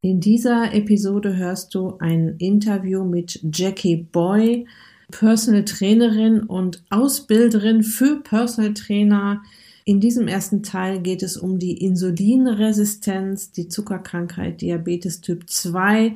In 0.00 0.20
dieser 0.20 0.72
Episode 0.74 1.36
hörst 1.36 1.74
du 1.74 1.98
ein 1.98 2.36
Interview 2.38 3.02
mit 3.02 3.40
Jackie 3.52 3.96
Boy, 3.96 4.64
Personal 5.10 5.64
Trainerin 5.64 6.44
und 6.44 6.84
Ausbilderin 6.88 7.82
für 7.82 8.22
Personal 8.22 8.74
Trainer. 8.74 9.42
In 9.84 9.98
diesem 9.98 10.28
ersten 10.28 10.62
Teil 10.62 11.00
geht 11.00 11.24
es 11.24 11.36
um 11.36 11.58
die 11.58 11.84
Insulinresistenz, 11.84 13.50
die 13.50 13.66
Zuckerkrankheit, 13.66 14.60
Diabetes 14.60 15.20
Typ 15.20 15.50
2, 15.50 16.14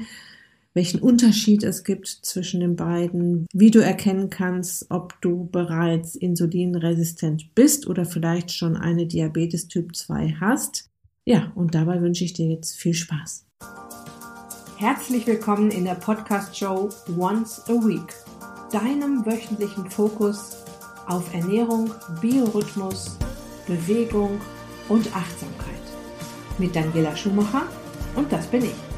welchen 0.75 1.01
Unterschied 1.01 1.65
es 1.65 1.83
gibt 1.83 2.07
zwischen 2.07 2.61
den 2.61 2.77
beiden, 2.77 3.49
wie 3.53 3.73
du 3.73 3.81
erkennen 3.81 4.31
kannst, 4.31 4.87
ob 4.91 5.21
du 5.23 5.49
bereits 5.51 6.15
insulinresistent 6.15 7.53
bist 7.57 7.89
oder 7.89 8.05
vielleicht 8.05 8.53
schon 8.53 8.77
eine 8.77 9.07
Diabetes 9.07 9.67
Typ 9.67 9.97
2 9.97 10.37
hast. 10.39 10.92
Ja, 11.25 11.53
und 11.55 11.77
dabei 11.77 12.01
wünsche 12.01 12.25
ich 12.25 12.33
dir 12.33 12.49
jetzt 12.49 12.77
viel 12.77 12.95
Spaß. 12.95 13.47
Herzlich 14.77 15.25
willkommen 15.25 15.71
in 15.71 15.85
der 15.85 15.95
Podcast-Show 15.95 16.89
Once 17.17 17.63
a 17.69 17.75
Week, 17.75 18.13
deinem 18.73 19.25
wöchentlichen 19.25 19.89
Fokus 19.89 20.57
auf 21.07 21.33
Ernährung, 21.33 21.93
Biorhythmus, 22.21 23.17
Bewegung 23.69 24.41
und 24.89 25.15
Achtsamkeit. 25.15 25.81
Mit 26.59 26.75
Daniela 26.75 27.15
Schumacher 27.15 27.69
und 28.17 28.33
das 28.33 28.49
bin 28.49 28.65
ich. 28.65 28.92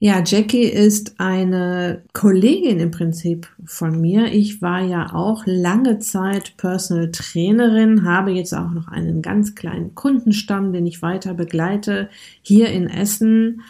Ja, 0.00 0.22
Jackie 0.24 0.62
ist 0.62 1.18
eine 1.18 2.04
Kollegin 2.12 2.78
im 2.78 2.92
Prinzip 2.92 3.48
von 3.64 4.00
mir. 4.00 4.26
Ich 4.32 4.62
war 4.62 4.80
ja 4.80 5.12
auch 5.12 5.42
lange 5.44 5.98
Zeit 5.98 6.56
Personal 6.56 7.10
Trainerin, 7.10 8.04
habe 8.04 8.30
jetzt 8.30 8.54
auch 8.54 8.70
noch 8.70 8.86
einen 8.86 9.22
ganz 9.22 9.56
kleinen 9.56 9.96
Kundenstamm, 9.96 10.72
den 10.72 10.86
ich 10.86 11.02
weiter 11.02 11.34
begleite 11.34 12.10
hier 12.42 12.68
in 12.68 12.88
Essen, 12.88 13.62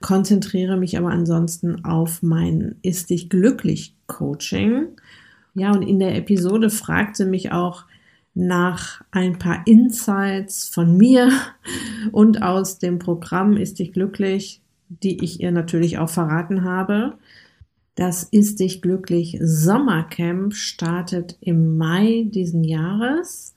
konzentriere 0.00 0.76
mich 0.76 0.98
aber 0.98 1.10
ansonsten 1.10 1.84
auf 1.84 2.22
mein 2.22 2.76
Ist 2.82 3.10
dich 3.10 3.28
glücklich 3.28 3.96
Coaching. 4.06 4.90
Ja, 5.54 5.72
und 5.72 5.82
in 5.82 5.98
der 5.98 6.14
Episode 6.14 6.70
fragte 6.70 7.26
mich 7.26 7.50
auch 7.50 7.86
nach 8.34 9.02
ein 9.10 9.36
paar 9.40 9.66
Insights 9.66 10.68
von 10.68 10.96
mir 10.96 11.32
und 12.12 12.40
aus 12.40 12.78
dem 12.78 13.00
Programm 13.00 13.56
Ist 13.56 13.80
dich 13.80 13.92
glücklich 13.92 14.60
die 14.88 15.22
ich 15.24 15.40
ihr 15.40 15.52
natürlich 15.52 15.98
auch 15.98 16.10
verraten 16.10 16.64
habe. 16.64 17.14
Das 17.94 18.24
ist 18.24 18.60
dich 18.60 18.82
glücklich 18.82 19.38
Sommercamp 19.40 20.54
startet 20.54 21.36
im 21.40 21.78
Mai 21.78 22.26
diesen 22.28 22.62
Jahres. 22.62 23.54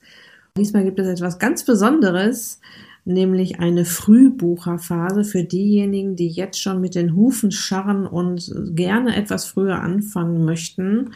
Diesmal 0.56 0.84
gibt 0.84 0.98
es 0.98 1.06
etwas 1.06 1.38
ganz 1.38 1.64
Besonderes, 1.64 2.60
nämlich 3.04 3.60
eine 3.60 3.84
Frühbucherphase 3.84 5.24
für 5.24 5.44
diejenigen, 5.44 6.16
die 6.16 6.28
jetzt 6.28 6.60
schon 6.60 6.80
mit 6.80 6.94
den 6.94 7.14
Hufen 7.14 7.50
scharren 7.50 8.06
und 8.06 8.52
gerne 8.74 9.14
etwas 9.14 9.46
früher 9.46 9.80
anfangen 9.80 10.44
möchten. 10.44 11.10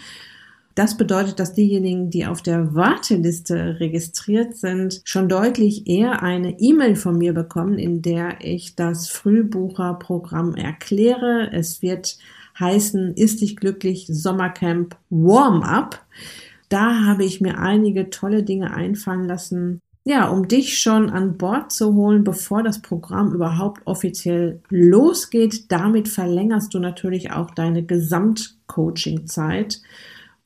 Das 0.75 0.97
bedeutet, 0.97 1.39
dass 1.39 1.53
diejenigen, 1.53 2.11
die 2.11 2.27
auf 2.27 2.42
der 2.42 2.75
Warteliste 2.75 3.78
registriert 3.78 4.56
sind, 4.56 5.03
schon 5.05 5.28
deutlich 5.28 5.86
eher 5.86 6.22
eine 6.22 6.58
E-Mail 6.58 6.97
von 6.97 7.16
mir 7.16 7.33
bekommen, 7.33 7.78
in 7.78 8.03
der 8.03 8.39
ich 8.41 8.75
das 8.75 9.08
Frühbucherprogramm 9.08 10.56
erkläre. 10.56 11.50
Es 11.53 11.81
wird 11.81 12.19
heißen, 12.58 13.14
ist 13.14 13.41
dich 13.41 13.56
glücklich 13.56 14.06
Sommercamp 14.08 14.97
Warm-up. 15.11 16.05
Da 16.69 17.04
habe 17.04 17.25
ich 17.25 17.41
mir 17.41 17.59
einige 17.59 18.10
tolle 18.10 18.43
Dinge 18.43 18.75
einfallen 18.75 19.28
lassen, 19.28 19.81
ja, 20.06 20.28
um 20.28 20.48
dich 20.48 20.78
schon 20.78 21.09
an 21.09 21.38
Bord 21.38 21.72
zu 21.72 21.94
holen, 21.94 22.25
bevor 22.25 22.62
das 22.62 22.82
Programm 22.82 23.32
überhaupt 23.32 23.87
offiziell 23.87 24.60
losgeht. 24.69 25.72
Damit 25.72 26.09
verlängerst 26.09 26.75
du 26.75 26.78
natürlich 26.78 27.32
auch 27.32 27.53
deine 27.53 27.84
Gesamtcoaching-Zeit. 27.84 29.81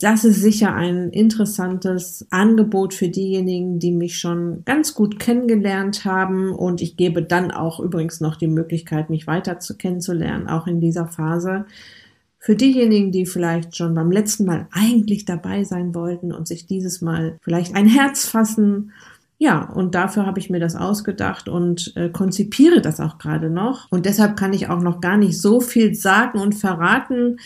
Das 0.00 0.22
ist 0.22 0.41
sicher 0.41 0.75
ein 0.75 1.10
interessantes 1.10 2.25
Angebot 2.31 2.94
für 2.94 3.09
diejenigen, 3.09 3.81
die 3.81 3.91
mich 3.91 4.19
schon 4.19 4.62
ganz 4.64 4.94
gut 4.94 5.19
kennengelernt 5.19 6.04
haben. 6.04 6.53
Und 6.53 6.81
ich 6.81 6.97
gebe 6.97 7.20
dann 7.20 7.50
auch 7.50 7.81
übrigens 7.81 8.20
noch 8.20 8.37
die 8.37 8.47
Möglichkeit, 8.47 9.10
mich 9.10 9.26
weiter 9.26 9.58
zu 9.58 9.76
kennenzulernen, 9.76 10.47
auch 10.47 10.69
in 10.69 10.81
dieser 10.81 11.08
Phase. 11.08 11.64
Für 12.38 12.54
diejenigen, 12.54 13.10
die 13.10 13.26
vielleicht 13.26 13.76
schon 13.76 13.97
beim 13.97 14.12
letzten 14.12 14.44
Mal 14.44 14.69
eigentlich 14.70 15.25
dabei 15.25 15.64
sein 15.64 15.92
wollten 15.97 16.32
und 16.32 16.47
sich 16.47 16.66
dieses 16.66 17.03
Mal 17.03 17.37
vielleicht 17.42 17.75
ein 17.75 17.88
Herz 17.88 18.25
fassen. 18.25 18.92
Ja, 19.37 19.69
und 19.69 19.97
dafür 19.97 20.26
habe 20.26 20.38
ich 20.38 20.48
mir 20.48 20.60
das 20.60 20.76
ausgedacht 20.76 21.48
und 21.48 21.92
äh, 21.97 22.08
konzipiere 22.08 22.81
das 22.81 23.00
auch 23.00 23.19
gerade 23.19 23.50
noch. 23.50 23.91
Und 23.91 24.06
deshalb 24.06 24.37
kann 24.37 24.53
ich 24.53 24.69
auch 24.69 24.81
noch 24.81 25.00
gar 25.00 25.16
nicht 25.16 25.41
so 25.41 25.60
viel 25.60 25.97
sagen 25.97 26.38
und 26.38 26.54
verraten 26.54 27.38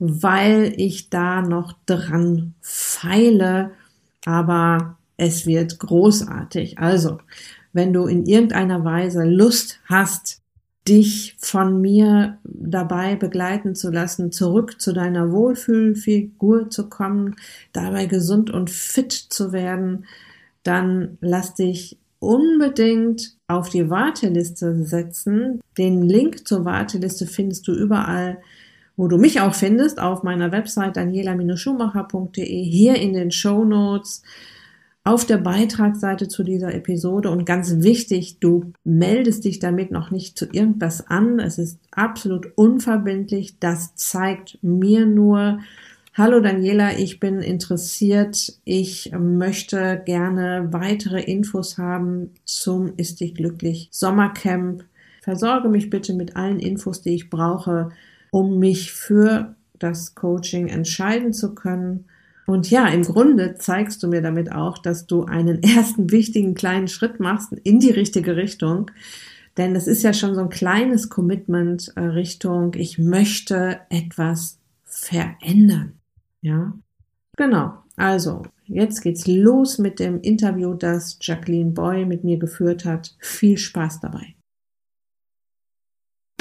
weil 0.00 0.72
ich 0.76 1.10
da 1.10 1.42
noch 1.42 1.74
dran 1.84 2.54
feile, 2.62 3.72
aber 4.24 4.96
es 5.18 5.46
wird 5.46 5.78
großartig. 5.78 6.78
Also, 6.78 7.18
wenn 7.72 7.92
du 7.92 8.06
in 8.06 8.24
irgendeiner 8.24 8.82
Weise 8.82 9.24
Lust 9.24 9.78
hast, 9.84 10.40
dich 10.88 11.36
von 11.38 11.82
mir 11.82 12.38
dabei 12.44 13.14
begleiten 13.14 13.74
zu 13.74 13.90
lassen, 13.90 14.32
zurück 14.32 14.80
zu 14.80 14.94
deiner 14.94 15.30
Wohlfühlfigur 15.30 16.70
zu 16.70 16.88
kommen, 16.88 17.36
dabei 17.72 18.06
gesund 18.06 18.50
und 18.50 18.70
fit 18.70 19.12
zu 19.12 19.52
werden, 19.52 20.06
dann 20.62 21.18
lass 21.20 21.54
dich 21.54 21.98
unbedingt 22.18 23.36
auf 23.48 23.68
die 23.68 23.90
Warteliste 23.90 24.84
setzen. 24.84 25.60
Den 25.76 26.02
Link 26.02 26.48
zur 26.48 26.64
Warteliste 26.64 27.26
findest 27.26 27.68
du 27.68 27.72
überall 27.74 28.38
wo 29.00 29.08
du 29.08 29.16
mich 29.16 29.40
auch 29.40 29.54
findest, 29.54 29.98
auf 29.98 30.24
meiner 30.24 30.52
Website 30.52 30.98
daniela-schumacher.de, 30.98 32.62
hier 32.62 32.96
in 32.96 33.14
den 33.14 33.30
Show 33.30 33.64
Notes, 33.64 34.22
auf 35.04 35.24
der 35.24 35.38
Beitragsseite 35.38 36.28
zu 36.28 36.42
dieser 36.44 36.74
Episode 36.74 37.30
und 37.30 37.46
ganz 37.46 37.82
wichtig, 37.82 38.40
du 38.40 38.74
meldest 38.84 39.46
dich 39.46 39.58
damit 39.58 39.90
noch 39.90 40.10
nicht 40.10 40.36
zu 40.36 40.44
irgendwas 40.52 41.06
an. 41.06 41.38
Es 41.38 41.56
ist 41.56 41.80
absolut 41.92 42.48
unverbindlich. 42.56 43.58
Das 43.58 43.94
zeigt 43.94 44.58
mir 44.60 45.06
nur, 45.06 45.60
Hallo 46.12 46.40
Daniela, 46.40 46.98
ich 46.98 47.20
bin 47.20 47.40
interessiert. 47.40 48.58
Ich 48.64 49.12
möchte 49.18 50.02
gerne 50.04 50.68
weitere 50.72 51.22
Infos 51.22 51.78
haben 51.78 52.34
zum 52.44 52.92
Ist 52.98 53.20
dich 53.20 53.34
glücklich 53.34 53.88
Sommercamp. 53.92 54.84
Versorge 55.22 55.70
mich 55.70 55.88
bitte 55.88 56.12
mit 56.12 56.36
allen 56.36 56.60
Infos, 56.60 57.00
die 57.00 57.14
ich 57.14 57.30
brauche, 57.30 57.92
um 58.30 58.58
mich 58.58 58.92
für 58.92 59.54
das 59.78 60.14
Coaching 60.14 60.68
entscheiden 60.68 61.32
zu 61.32 61.54
können. 61.54 62.06
Und 62.46 62.70
ja, 62.70 62.86
im 62.88 63.02
Grunde 63.02 63.54
zeigst 63.56 64.02
du 64.02 64.08
mir 64.08 64.22
damit 64.22 64.52
auch, 64.52 64.78
dass 64.78 65.06
du 65.06 65.24
einen 65.24 65.62
ersten 65.62 66.10
wichtigen 66.10 66.54
kleinen 66.54 66.88
Schritt 66.88 67.20
machst 67.20 67.52
in 67.52 67.80
die 67.80 67.90
richtige 67.90 68.36
Richtung. 68.36 68.90
Denn 69.56 69.74
es 69.74 69.86
ist 69.86 70.02
ja 70.02 70.12
schon 70.12 70.34
so 70.34 70.42
ein 70.42 70.48
kleines 70.48 71.10
Commitment 71.10 71.92
äh, 71.96 72.00
Richtung, 72.00 72.74
ich 72.74 72.98
möchte 72.98 73.80
etwas 73.90 74.58
verändern. 74.84 75.94
Ja, 76.40 76.72
genau. 77.36 77.74
Also, 77.96 78.42
jetzt 78.64 79.02
geht's 79.02 79.26
los 79.26 79.78
mit 79.78 79.98
dem 79.98 80.20
Interview, 80.20 80.74
das 80.74 81.18
Jacqueline 81.20 81.72
Boy 81.72 82.06
mit 82.06 82.24
mir 82.24 82.38
geführt 82.38 82.84
hat. 82.84 83.14
Viel 83.18 83.58
Spaß 83.58 84.00
dabei. 84.00 84.34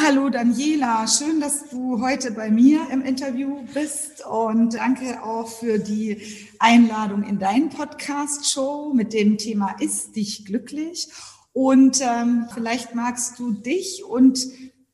Hallo 0.10 0.28
Daniela, 0.32 1.08
schön, 1.08 1.40
dass 1.40 1.70
du 1.70 2.02
heute 2.02 2.32
bei 2.32 2.50
mir 2.50 2.82
im 2.92 3.04
Interview 3.04 3.64
bist 3.76 4.26
und 4.26 4.74
danke 4.74 5.22
auch 5.22 5.48
für 5.48 5.78
die 5.78 6.18
Einladung 6.58 7.22
in 7.22 7.38
deinen 7.38 7.70
Podcast-Show 7.70 8.92
mit 8.96 9.14
dem 9.14 9.38
Thema 9.38 9.76
Ist 9.80 10.16
dich 10.16 10.46
glücklich? 10.46 11.10
Und 11.54 12.02
ähm, 12.02 12.48
vielleicht 12.52 12.96
magst 12.96 13.38
du 13.38 13.52
dich 13.52 14.04
und 14.04 14.48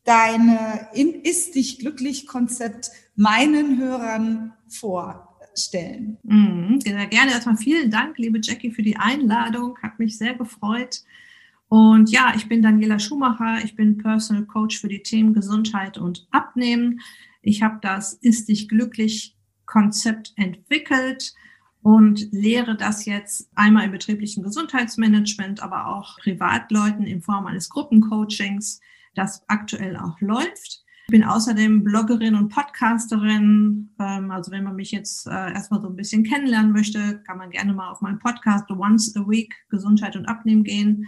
deine 0.04 0.90
Ist 1.24 1.56
dich 1.56 1.80
glücklich 1.80 2.28
Konzept 2.28 2.92
meinen 3.16 3.80
Hörern 3.80 4.52
vorstellen. 4.68 6.18
Mhm, 6.24 6.82
sehr 6.82 7.08
gerne. 7.08 7.32
Erstmal 7.32 7.56
vielen 7.56 7.90
Dank, 7.90 8.18
liebe 8.18 8.42
Jackie, 8.44 8.72
für 8.72 8.84
die 8.84 8.98
Einladung. 8.98 9.78
Hat 9.82 9.98
mich 9.98 10.18
sehr 10.18 10.34
gefreut. 10.34 11.04
Und 11.68 12.12
ja, 12.12 12.34
ich 12.36 12.48
bin 12.48 12.62
Daniela 12.62 13.00
Schumacher, 13.00 13.64
ich 13.64 13.76
bin 13.76 13.98
Personal 13.98 14.46
Coach 14.46 14.80
für 14.80 14.88
die 14.88 15.02
Themen 15.02 15.34
Gesundheit 15.34 15.98
und 15.98 16.28
Abnehmen. 16.32 17.00
Ich 17.42 17.64
habe 17.64 17.80
das 17.82 18.14
Ist 18.14 18.50
dich 18.50 18.68
glücklich 18.68 19.36
Konzept 19.66 20.34
entwickelt 20.36 21.34
und 21.82 22.32
lehre 22.32 22.76
das 22.76 23.06
jetzt 23.06 23.50
einmal 23.56 23.86
im 23.86 23.92
betrieblichen 23.92 24.44
Gesundheitsmanagement, 24.44 25.62
aber 25.62 25.88
auch 25.88 26.18
Privatleuten 26.18 27.06
in 27.06 27.22
Form 27.22 27.46
eines 27.46 27.70
Gruppencoachings, 27.70 28.80
das 29.14 29.44
aktuell 29.48 29.98
auch 29.98 30.20
läuft. 30.22 30.84
Ich 31.08 31.12
bin 31.12 31.24
außerdem 31.24 31.84
Bloggerin 31.84 32.34
und 32.34 32.50
Podcasterin. 32.50 33.92
Ähm, 34.00 34.32
also 34.32 34.52
wenn 34.52 34.64
man 34.64 34.76
mich 34.76 34.92
jetzt 34.92 35.28
äh, 35.28 35.54
erstmal 35.54 35.80
so 35.80 35.88
ein 35.88 35.96
bisschen 35.96 36.24
kennenlernen 36.24 36.72
möchte, 36.72 37.22
kann 37.28 37.38
man 37.38 37.52
gerne 37.52 37.74
mal 37.74 37.92
auf 37.92 38.02
meinen 38.02 38.18
Podcast 38.18 38.70
Once 38.72 39.16
a 39.16 39.20
Week 39.28 39.54
Gesundheit 39.70 40.16
und 40.16 40.26
Abnehmen 40.26 40.64
gehen 40.64 41.08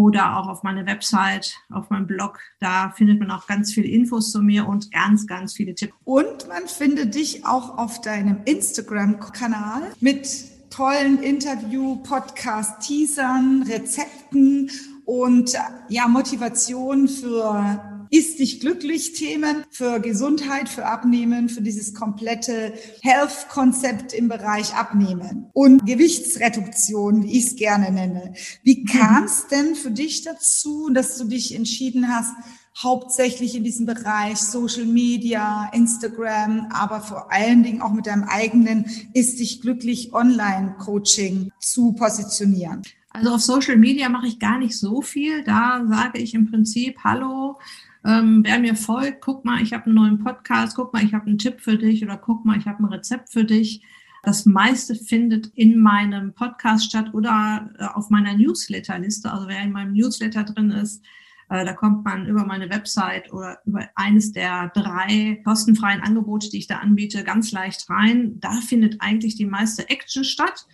oder 0.00 0.38
auch 0.38 0.48
auf 0.48 0.62
meine 0.62 0.86
Website, 0.86 1.54
auf 1.70 1.90
meinem 1.90 2.06
Blog. 2.06 2.40
Da 2.58 2.90
findet 2.96 3.20
man 3.20 3.30
auch 3.30 3.46
ganz 3.46 3.74
viele 3.74 3.86
Infos 3.86 4.32
zu 4.32 4.40
mir 4.40 4.66
und 4.66 4.90
ganz, 4.90 5.26
ganz 5.26 5.52
viele 5.52 5.74
Tipps. 5.74 5.92
Und 6.04 6.48
man 6.48 6.66
findet 6.68 7.14
dich 7.14 7.44
auch 7.44 7.76
auf 7.76 8.00
deinem 8.00 8.38
Instagram-Kanal 8.46 9.82
mit 10.00 10.26
tollen 10.70 11.22
Interview, 11.22 11.96
Podcast, 11.96 12.80
Teasern, 12.80 13.62
Rezepten 13.68 14.70
und 15.04 15.52
ja, 15.90 16.08
Motivation 16.08 17.06
für 17.06 17.89
ist 18.10 18.40
dich 18.40 18.60
glücklich 18.60 19.12
Themen 19.12 19.64
für 19.70 20.00
Gesundheit, 20.00 20.68
für 20.68 20.86
Abnehmen, 20.86 21.48
für 21.48 21.62
dieses 21.62 21.94
komplette 21.94 22.74
Health-Konzept 23.02 24.12
im 24.12 24.28
Bereich 24.28 24.74
Abnehmen 24.74 25.46
und 25.52 25.86
Gewichtsreduktion, 25.86 27.22
wie 27.22 27.38
ich 27.38 27.46
es 27.46 27.56
gerne 27.56 27.92
nenne. 27.92 28.34
Wie 28.64 28.84
kam 28.84 29.24
es 29.24 29.46
denn 29.46 29.76
für 29.76 29.92
dich 29.92 30.22
dazu, 30.22 30.90
dass 30.92 31.16
du 31.18 31.24
dich 31.24 31.54
entschieden 31.54 32.08
hast, 32.08 32.34
hauptsächlich 32.82 33.54
in 33.54 33.64
diesem 33.64 33.86
Bereich 33.86 34.38
Social 34.38 34.86
Media, 34.86 35.70
Instagram, 35.72 36.68
aber 36.72 37.00
vor 37.00 37.32
allen 37.32 37.62
Dingen 37.62 37.80
auch 37.80 37.92
mit 37.92 38.06
deinem 38.06 38.24
eigenen 38.24 38.86
Ist 39.14 39.38
dich 39.38 39.60
glücklich 39.60 40.12
Online-Coaching 40.12 41.52
zu 41.60 41.92
positionieren? 41.92 42.82
Also 43.10 43.30
auf 43.30 43.40
Social 43.40 43.76
Media 43.76 44.08
mache 44.08 44.28
ich 44.28 44.38
gar 44.38 44.58
nicht 44.58 44.78
so 44.78 45.02
viel. 45.02 45.42
Da 45.44 45.84
sage 45.88 46.18
ich 46.18 46.34
im 46.34 46.50
Prinzip, 46.50 46.98
hallo, 47.02 47.58
ähm, 48.04 48.42
wer 48.44 48.58
mir 48.58 48.74
folgt, 48.76 49.20
guck 49.20 49.44
mal, 49.44 49.62
ich 49.62 49.72
habe 49.72 49.86
einen 49.86 49.94
neuen 49.94 50.18
Podcast, 50.18 50.76
guck 50.76 50.92
mal, 50.92 51.04
ich 51.04 51.12
habe 51.12 51.26
einen 51.26 51.38
Tipp 51.38 51.60
für 51.60 51.76
dich 51.76 52.02
oder 52.02 52.16
guck 52.16 52.44
mal, 52.44 52.58
ich 52.58 52.66
habe 52.66 52.82
ein 52.82 52.92
Rezept 52.92 53.30
für 53.30 53.44
dich. 53.44 53.82
Das 54.22 54.46
meiste 54.46 54.94
findet 54.94 55.46
in 55.54 55.78
meinem 55.78 56.34
Podcast 56.34 56.84
statt 56.84 57.14
oder 57.14 57.70
äh, 57.78 57.84
auf 57.84 58.10
meiner 58.10 58.36
Newsletterliste. 58.36 59.32
Also 59.32 59.48
wer 59.48 59.62
in 59.62 59.72
meinem 59.72 59.92
Newsletter 59.92 60.44
drin 60.44 60.70
ist, 60.70 61.02
äh, 61.50 61.64
da 61.64 61.72
kommt 61.72 62.04
man 62.04 62.26
über 62.26 62.44
meine 62.44 62.70
Website 62.70 63.32
oder 63.32 63.58
über 63.66 63.88
eines 63.96 64.32
der 64.32 64.68
drei 64.68 65.40
kostenfreien 65.44 66.00
Angebote, 66.00 66.48
die 66.48 66.58
ich 66.58 66.68
da 66.68 66.78
anbiete, 66.78 67.24
ganz 67.24 67.50
leicht 67.52 67.90
rein. 67.90 68.38
Da 68.40 68.52
findet 68.52 69.00
eigentlich 69.00 69.36
die 69.36 69.46
meiste 69.46 69.88
Action 69.90 70.24
statt. 70.24 70.66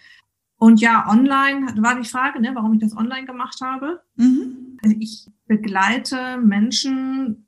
Und 0.59 0.81
ja, 0.81 1.07
online 1.09 1.75
war 1.83 2.01
die 2.01 2.09
Frage, 2.09 2.41
ne, 2.41 2.53
warum 2.55 2.73
ich 2.75 2.81
das 2.81 2.97
online 2.97 3.27
gemacht 3.27 3.61
habe. 3.61 4.01
Mhm. 4.17 4.79
Also 4.83 4.97
ich 4.99 5.27
begleite 5.47 6.39
Menschen 6.39 7.47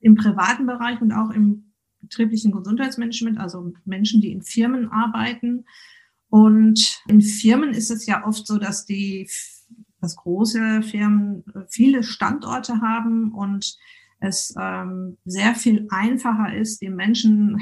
im 0.00 0.14
privaten 0.14 0.66
Bereich 0.66 1.00
und 1.00 1.12
auch 1.12 1.30
im 1.30 1.72
betrieblichen 2.00 2.52
Gesundheitsmanagement, 2.52 3.38
also 3.38 3.72
Menschen, 3.84 4.20
die 4.20 4.30
in 4.30 4.42
Firmen 4.42 4.90
arbeiten. 4.90 5.64
Und 6.28 7.00
in 7.08 7.22
Firmen 7.22 7.70
ist 7.70 7.90
es 7.90 8.06
ja 8.06 8.26
oft 8.26 8.46
so, 8.46 8.58
dass 8.58 8.84
die, 8.84 9.28
dass 10.00 10.16
große 10.16 10.82
Firmen 10.82 11.44
viele 11.68 12.02
Standorte 12.02 12.80
haben 12.80 13.32
und 13.32 13.76
es 14.20 14.54
ähm, 14.58 15.18
sehr 15.24 15.54
viel 15.54 15.86
einfacher 15.90 16.54
ist, 16.54 16.80
die 16.80 16.90
Menschen 16.90 17.60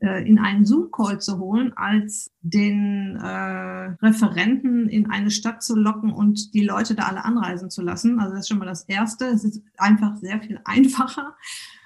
in 0.00 0.38
einen 0.38 0.66
Zoom-Call 0.66 1.20
zu 1.20 1.38
holen, 1.38 1.72
als 1.74 2.30
den 2.42 3.16
äh, 3.16 3.94
Referenten 4.02 4.88
in 4.88 5.10
eine 5.10 5.30
Stadt 5.30 5.62
zu 5.62 5.74
locken 5.74 6.12
und 6.12 6.52
die 6.54 6.64
Leute 6.64 6.94
da 6.94 7.04
alle 7.04 7.24
anreisen 7.24 7.70
zu 7.70 7.82
lassen. 7.82 8.20
Also 8.20 8.34
das 8.34 8.42
ist 8.42 8.48
schon 8.48 8.58
mal 8.58 8.66
das 8.66 8.84
Erste. 8.84 9.26
Es 9.26 9.42
ist 9.44 9.62
einfach 9.78 10.16
sehr 10.16 10.40
viel 10.42 10.60
einfacher 10.64 11.34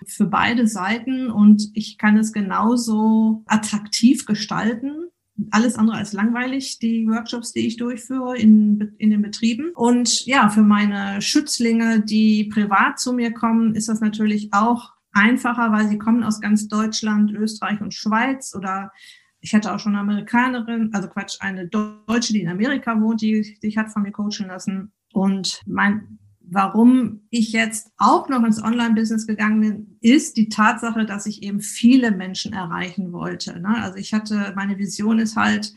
für 0.06 0.26
beide 0.26 0.66
Seiten 0.66 1.30
und 1.30 1.70
ich 1.74 1.98
kann 1.98 2.16
es 2.16 2.32
genauso 2.32 3.44
attraktiv 3.46 4.26
gestalten. 4.26 5.08
Alles 5.52 5.76
andere 5.76 5.96
als 5.96 6.12
langweilig, 6.12 6.80
die 6.80 7.06
Workshops, 7.06 7.52
die 7.52 7.66
ich 7.66 7.76
durchführe 7.76 8.36
in, 8.36 8.92
in 8.98 9.10
den 9.10 9.22
Betrieben. 9.22 9.70
Und 9.74 10.26
ja, 10.26 10.50
für 10.50 10.62
meine 10.62 11.22
Schützlinge, 11.22 12.00
die 12.00 12.44
privat 12.44 12.98
zu 12.98 13.12
mir 13.12 13.32
kommen, 13.32 13.74
ist 13.74 13.88
das 13.88 14.00
natürlich 14.00 14.52
auch 14.52 14.99
einfacher, 15.12 15.72
weil 15.72 15.88
sie 15.88 15.98
kommen 15.98 16.22
aus 16.22 16.40
ganz 16.40 16.68
Deutschland, 16.68 17.32
Österreich 17.32 17.80
und 17.80 17.94
Schweiz 17.94 18.54
oder 18.54 18.92
ich 19.40 19.54
hatte 19.54 19.74
auch 19.74 19.78
schon 19.78 19.92
eine 19.92 20.02
Amerikanerin, 20.02 20.90
also 20.92 21.08
Quatsch, 21.08 21.36
eine 21.40 21.66
Deutsche, 21.66 22.32
die 22.32 22.42
in 22.42 22.48
Amerika 22.48 23.00
wohnt, 23.00 23.22
die 23.22 23.42
sich 23.60 23.78
hat 23.78 23.90
von 23.90 24.02
mir 24.02 24.12
coachen 24.12 24.48
lassen. 24.48 24.92
Und 25.14 25.62
mein, 25.66 26.18
warum 26.40 27.22
ich 27.30 27.52
jetzt 27.52 27.90
auch 27.96 28.28
noch 28.28 28.44
ins 28.44 28.62
Online-Business 28.62 29.26
gegangen 29.26 29.60
bin, 29.60 29.96
ist 30.02 30.36
die 30.36 30.50
Tatsache, 30.50 31.06
dass 31.06 31.24
ich 31.24 31.42
eben 31.42 31.60
viele 31.60 32.10
Menschen 32.10 32.52
erreichen 32.52 33.12
wollte. 33.12 33.58
Ne? 33.58 33.82
Also 33.82 33.96
ich 33.96 34.12
hatte, 34.12 34.52
meine 34.56 34.76
Vision 34.76 35.18
ist 35.18 35.36
halt, 35.36 35.72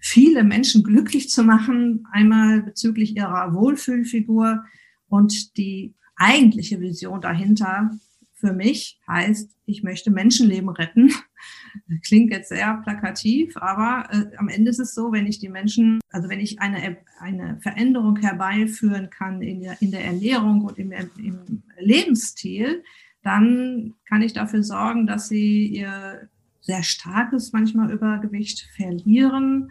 viele 0.00 0.44
Menschen 0.44 0.84
glücklich 0.84 1.28
zu 1.28 1.42
machen, 1.42 2.06
einmal 2.12 2.62
bezüglich 2.62 3.16
ihrer 3.16 3.52
Wohlfühlfigur 3.52 4.64
und 5.08 5.56
die 5.56 5.94
eigentliche 6.16 6.80
Vision 6.80 7.20
dahinter 7.20 7.90
für 8.38 8.52
mich 8.52 9.00
heißt, 9.08 9.50
ich 9.66 9.82
möchte 9.82 10.10
Menschenleben 10.10 10.68
retten. 10.68 11.12
Klingt 12.02 12.32
jetzt 12.32 12.48
sehr 12.48 12.80
plakativ, 12.84 13.56
aber 13.56 14.08
äh, 14.12 14.36
am 14.36 14.48
Ende 14.48 14.70
ist 14.70 14.78
es 14.78 14.94
so, 14.94 15.12
wenn 15.12 15.26
ich 15.26 15.38
die 15.38 15.48
Menschen, 15.48 16.00
also 16.10 16.28
wenn 16.28 16.40
ich 16.40 16.60
eine, 16.60 16.98
eine 17.18 17.58
Veränderung 17.60 18.16
herbeiführen 18.16 19.10
kann 19.10 19.42
in 19.42 19.60
der, 19.60 19.80
in 19.82 19.90
der 19.90 20.04
Ernährung 20.04 20.62
und 20.62 20.78
im, 20.78 20.92
im 20.92 21.62
Lebensstil, 21.78 22.82
dann 23.22 23.94
kann 24.08 24.22
ich 24.22 24.32
dafür 24.32 24.62
sorgen, 24.62 25.06
dass 25.06 25.28
sie 25.28 25.66
ihr 25.66 26.28
sehr 26.60 26.82
starkes 26.82 27.52
manchmal 27.52 27.90
Übergewicht 27.90 28.68
verlieren 28.76 29.70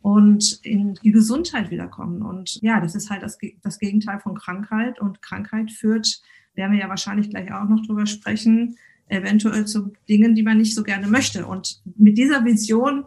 und 0.00 0.60
in 0.62 0.94
die 0.94 1.12
Gesundheit 1.12 1.70
wiederkommen. 1.70 2.22
Und 2.22 2.60
ja, 2.62 2.80
das 2.80 2.94
ist 2.94 3.10
halt 3.10 3.22
das, 3.22 3.38
das 3.62 3.78
Gegenteil 3.78 4.20
von 4.20 4.34
Krankheit. 4.34 5.00
Und 5.00 5.22
Krankheit 5.22 5.70
führt 5.70 6.22
werden 6.58 6.72
wir 6.72 6.80
ja 6.80 6.88
wahrscheinlich 6.88 7.30
gleich 7.30 7.50
auch 7.52 7.68
noch 7.68 7.86
drüber 7.86 8.04
sprechen, 8.04 8.76
eventuell 9.06 9.64
zu 9.64 9.92
Dingen, 10.08 10.34
die 10.34 10.42
man 10.42 10.58
nicht 10.58 10.74
so 10.74 10.82
gerne 10.82 11.06
möchte. 11.06 11.46
Und 11.46 11.80
mit 11.96 12.18
dieser 12.18 12.44
Vision 12.44 13.04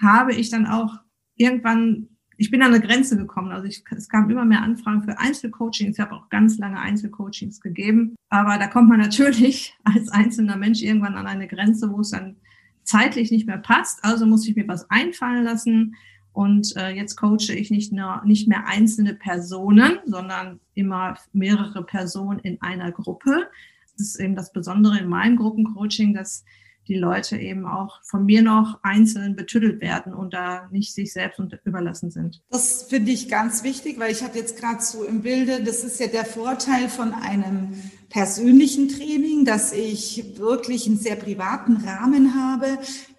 habe 0.00 0.34
ich 0.34 0.50
dann 0.50 0.66
auch 0.66 0.98
irgendwann, 1.34 2.08
ich 2.36 2.50
bin 2.50 2.62
an 2.62 2.74
eine 2.74 2.86
Grenze 2.86 3.16
gekommen. 3.16 3.52
Also 3.52 3.66
ich, 3.66 3.82
es 3.96 4.08
kamen 4.08 4.30
immer 4.30 4.44
mehr 4.44 4.62
Anfragen 4.62 5.02
für 5.02 5.18
Einzelcoachings. 5.18 5.96
Ich 5.96 6.00
habe 6.00 6.14
auch 6.14 6.28
ganz 6.28 6.58
lange 6.58 6.78
Einzelcoachings 6.78 7.60
gegeben. 7.60 8.14
Aber 8.28 8.58
da 8.58 8.66
kommt 8.66 8.90
man 8.90 9.00
natürlich 9.00 9.74
als 9.84 10.10
einzelner 10.10 10.56
Mensch 10.56 10.82
irgendwann 10.82 11.16
an 11.16 11.26
eine 11.26 11.48
Grenze, 11.48 11.90
wo 11.90 12.00
es 12.00 12.10
dann 12.10 12.36
zeitlich 12.84 13.30
nicht 13.30 13.46
mehr 13.46 13.58
passt. 13.58 14.04
Also 14.04 14.26
muss 14.26 14.46
ich 14.46 14.56
mir 14.56 14.68
was 14.68 14.90
einfallen 14.90 15.44
lassen. 15.44 15.96
Und 16.32 16.76
äh, 16.76 16.90
jetzt 16.90 17.16
coache 17.16 17.52
ich 17.52 17.70
nicht, 17.70 17.92
nur, 17.92 18.22
nicht 18.24 18.48
mehr 18.48 18.66
einzelne 18.66 19.14
Personen, 19.14 19.98
sondern 20.06 20.60
immer 20.74 21.16
mehrere 21.32 21.84
Personen 21.84 22.38
in 22.38 22.60
einer 22.62 22.92
Gruppe. 22.92 23.48
Das 23.96 24.08
ist 24.08 24.20
eben 24.20 24.36
das 24.36 24.52
Besondere 24.52 24.98
in 24.98 25.08
meinem 25.08 25.36
Gruppencoaching, 25.36 26.14
dass 26.14 26.44
die 26.90 26.96
Leute 26.96 27.36
eben 27.36 27.66
auch 27.66 28.00
von 28.02 28.24
mir 28.24 28.42
noch 28.42 28.80
einzeln 28.82 29.36
betüttelt 29.36 29.80
werden 29.80 30.12
und 30.12 30.34
da 30.34 30.68
nicht 30.72 30.92
sich 30.92 31.12
selbst 31.12 31.40
überlassen 31.64 32.10
sind. 32.10 32.42
Das 32.50 32.84
finde 32.84 33.12
ich 33.12 33.28
ganz 33.28 33.62
wichtig, 33.62 34.00
weil 34.00 34.10
ich 34.10 34.22
habe 34.22 34.36
jetzt 34.36 34.58
gerade 34.58 34.82
so 34.82 35.04
im 35.04 35.22
Bilde, 35.22 35.62
das 35.62 35.84
ist 35.84 36.00
ja 36.00 36.08
der 36.08 36.24
Vorteil 36.24 36.88
von 36.88 37.14
einem 37.14 37.74
persönlichen 38.08 38.88
Training, 38.88 39.44
dass 39.44 39.72
ich 39.72 40.36
wirklich 40.38 40.86
einen 40.88 40.96
sehr 40.96 41.16
privaten 41.16 41.76
Rahmen 41.76 42.34
habe, 42.34 42.78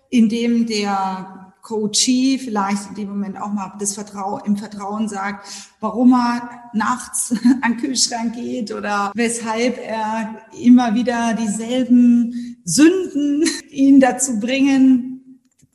in 0.09 0.27
dem 0.27 0.65
der 0.65 1.40
Coachee 1.61 2.37
vielleicht 2.37 2.89
in 2.89 2.95
dem 2.95 3.09
Moment 3.09 3.41
auch 3.41 3.51
mal 3.51 3.73
das 3.79 3.93
Vertrauen, 3.93 4.41
im 4.45 4.57
Vertrauen 4.57 5.07
sagt, 5.07 5.47
warum 5.79 6.13
er 6.13 6.49
nachts 6.73 7.33
an 7.61 7.73
den 7.73 7.77
Kühlschrank 7.77 8.35
geht 8.35 8.73
oder 8.73 9.11
weshalb 9.15 9.77
er 9.77 10.41
immer 10.59 10.95
wieder 10.95 11.33
dieselben 11.33 12.57
Sünden 12.63 13.43
ihn 13.69 13.99
dazu 13.99 14.39
bringen, 14.39 15.11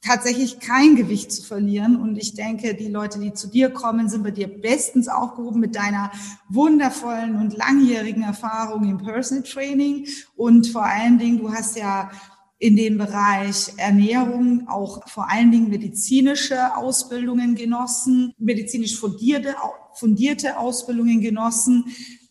tatsächlich 0.07 0.61
kein 0.61 0.95
Gewicht 0.95 1.33
zu 1.33 1.43
verlieren. 1.43 1.97
Und 1.97 2.17
ich 2.17 2.35
denke, 2.35 2.75
die 2.75 2.89
Leute, 2.89 3.19
die 3.19 3.33
zu 3.33 3.49
dir 3.49 3.71
kommen, 3.71 4.09
sind 4.09 4.23
bei 4.23 4.31
dir 4.31 4.49
bestens 4.49 5.09
aufgehoben 5.09 5.61
mit 5.61 5.75
deiner 5.75 6.13
wundervollen 6.49 7.37
und 7.37 7.57
langjährigen 7.57 8.23
Erfahrung 8.23 8.89
im 8.89 8.99
Personal 8.99 9.43
Training. 9.43 10.07
Und 10.37 10.69
vor 10.69 10.85
allen 10.85 11.19
Dingen, 11.19 11.39
du 11.39 11.53
hast 11.53 11.77
ja 11.77 12.11
in 12.59 12.77
dem 12.77 12.97
Bereich 12.97 13.73
Ernährung 13.77 14.67
auch 14.69 15.07
vor 15.09 15.31
allen 15.31 15.51
Dingen 15.51 15.69
medizinische 15.69 16.77
Ausbildungen 16.77 17.55
genossen, 17.55 18.33
medizinisch 18.39 18.99
fundierte, 18.99 19.55
fundierte 19.95 20.59
Ausbildungen 20.59 21.21
genossen, 21.21 21.85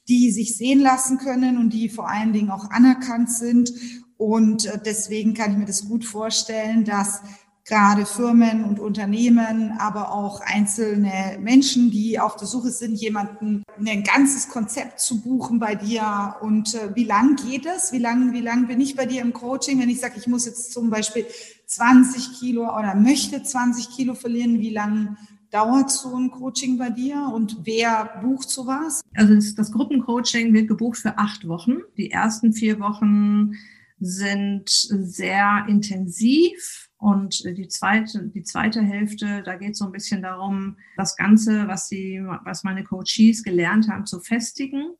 die 0.07 0.31
sich 0.31 0.57
sehen 0.57 0.79
lassen 0.79 1.17
können 1.17 1.57
und 1.57 1.73
die 1.73 1.89
vor 1.89 2.09
allen 2.09 2.33
Dingen 2.33 2.49
auch 2.49 2.69
anerkannt 2.71 3.31
sind. 3.31 3.71
Und 4.17 4.65
äh, 4.65 4.79
deswegen 4.83 5.33
kann 5.33 5.51
ich 5.51 5.57
mir 5.57 5.65
das 5.65 5.87
gut 5.87 6.05
vorstellen, 6.05 6.85
dass 6.85 7.21
gerade 7.65 8.05
Firmen 8.05 8.63
und 8.63 8.79
Unternehmen, 8.79 9.73
aber 9.79 10.11
auch 10.11 10.39
einzelne 10.39 11.37
Menschen, 11.41 11.89
die 11.89 12.19
auf 12.19 12.35
der 12.35 12.47
Suche 12.47 12.69
sind, 12.69 12.95
jemanden 12.95 13.63
ein 13.83 14.03
ganzes 14.03 14.49
Konzept 14.49 14.99
zu 14.99 15.21
buchen 15.21 15.59
bei 15.59 15.73
dir. 15.73 16.35
Und 16.41 16.75
äh, 16.75 16.95
wie 16.95 17.05
lang 17.05 17.35
geht 17.35 17.65
es? 17.65 17.91
Wie 17.91 17.97
lang, 17.97 18.33
wie 18.33 18.41
lang 18.41 18.67
bin 18.67 18.79
ich 18.79 18.95
bei 18.95 19.07
dir 19.07 19.21
im 19.21 19.33
Coaching? 19.33 19.79
Wenn 19.79 19.89
ich 19.89 19.99
sage, 19.99 20.13
ich 20.17 20.27
muss 20.27 20.45
jetzt 20.45 20.73
zum 20.73 20.91
Beispiel 20.91 21.25
20 21.65 22.39
Kilo 22.39 22.65
oder 22.65 22.93
möchte 22.93 23.41
20 23.41 23.89
Kilo 23.89 24.13
verlieren, 24.13 24.59
wie 24.59 24.69
lang 24.69 25.17
dauert 25.49 25.89
so 25.89 26.15
ein 26.15 26.29
Coaching 26.29 26.77
bei 26.77 26.91
dir 26.91 27.31
und 27.33 27.57
wer 27.63 28.19
bucht 28.21 28.49
sowas? 28.49 29.01
Also 29.15 29.33
das, 29.33 29.55
das 29.55 29.71
Gruppencoaching 29.71 30.53
wird 30.53 30.67
gebucht 30.67 30.99
für 30.99 31.17
acht 31.17 31.47
Wochen. 31.47 31.77
Die 31.97 32.11
ersten 32.11 32.53
vier 32.53 32.79
Wochen 32.79 33.53
sind 33.99 34.69
sehr 34.69 35.65
intensiv 35.67 36.84
und 36.97 37.43
die 37.43 37.67
zweite, 37.67 38.27
die 38.27 38.43
zweite 38.43 38.81
Hälfte, 38.81 39.43
da 39.43 39.55
geht 39.55 39.71
es 39.71 39.79
so 39.79 39.85
ein 39.85 39.91
bisschen 39.91 40.21
darum, 40.21 40.77
das 40.95 41.15
Ganze, 41.15 41.67
was 41.67 41.89
die, 41.89 42.23
was 42.43 42.63
meine 42.63 42.83
Coaches 42.83 43.43
gelernt 43.43 43.89
haben, 43.89 44.05
zu 44.05 44.19
festigen. 44.19 44.95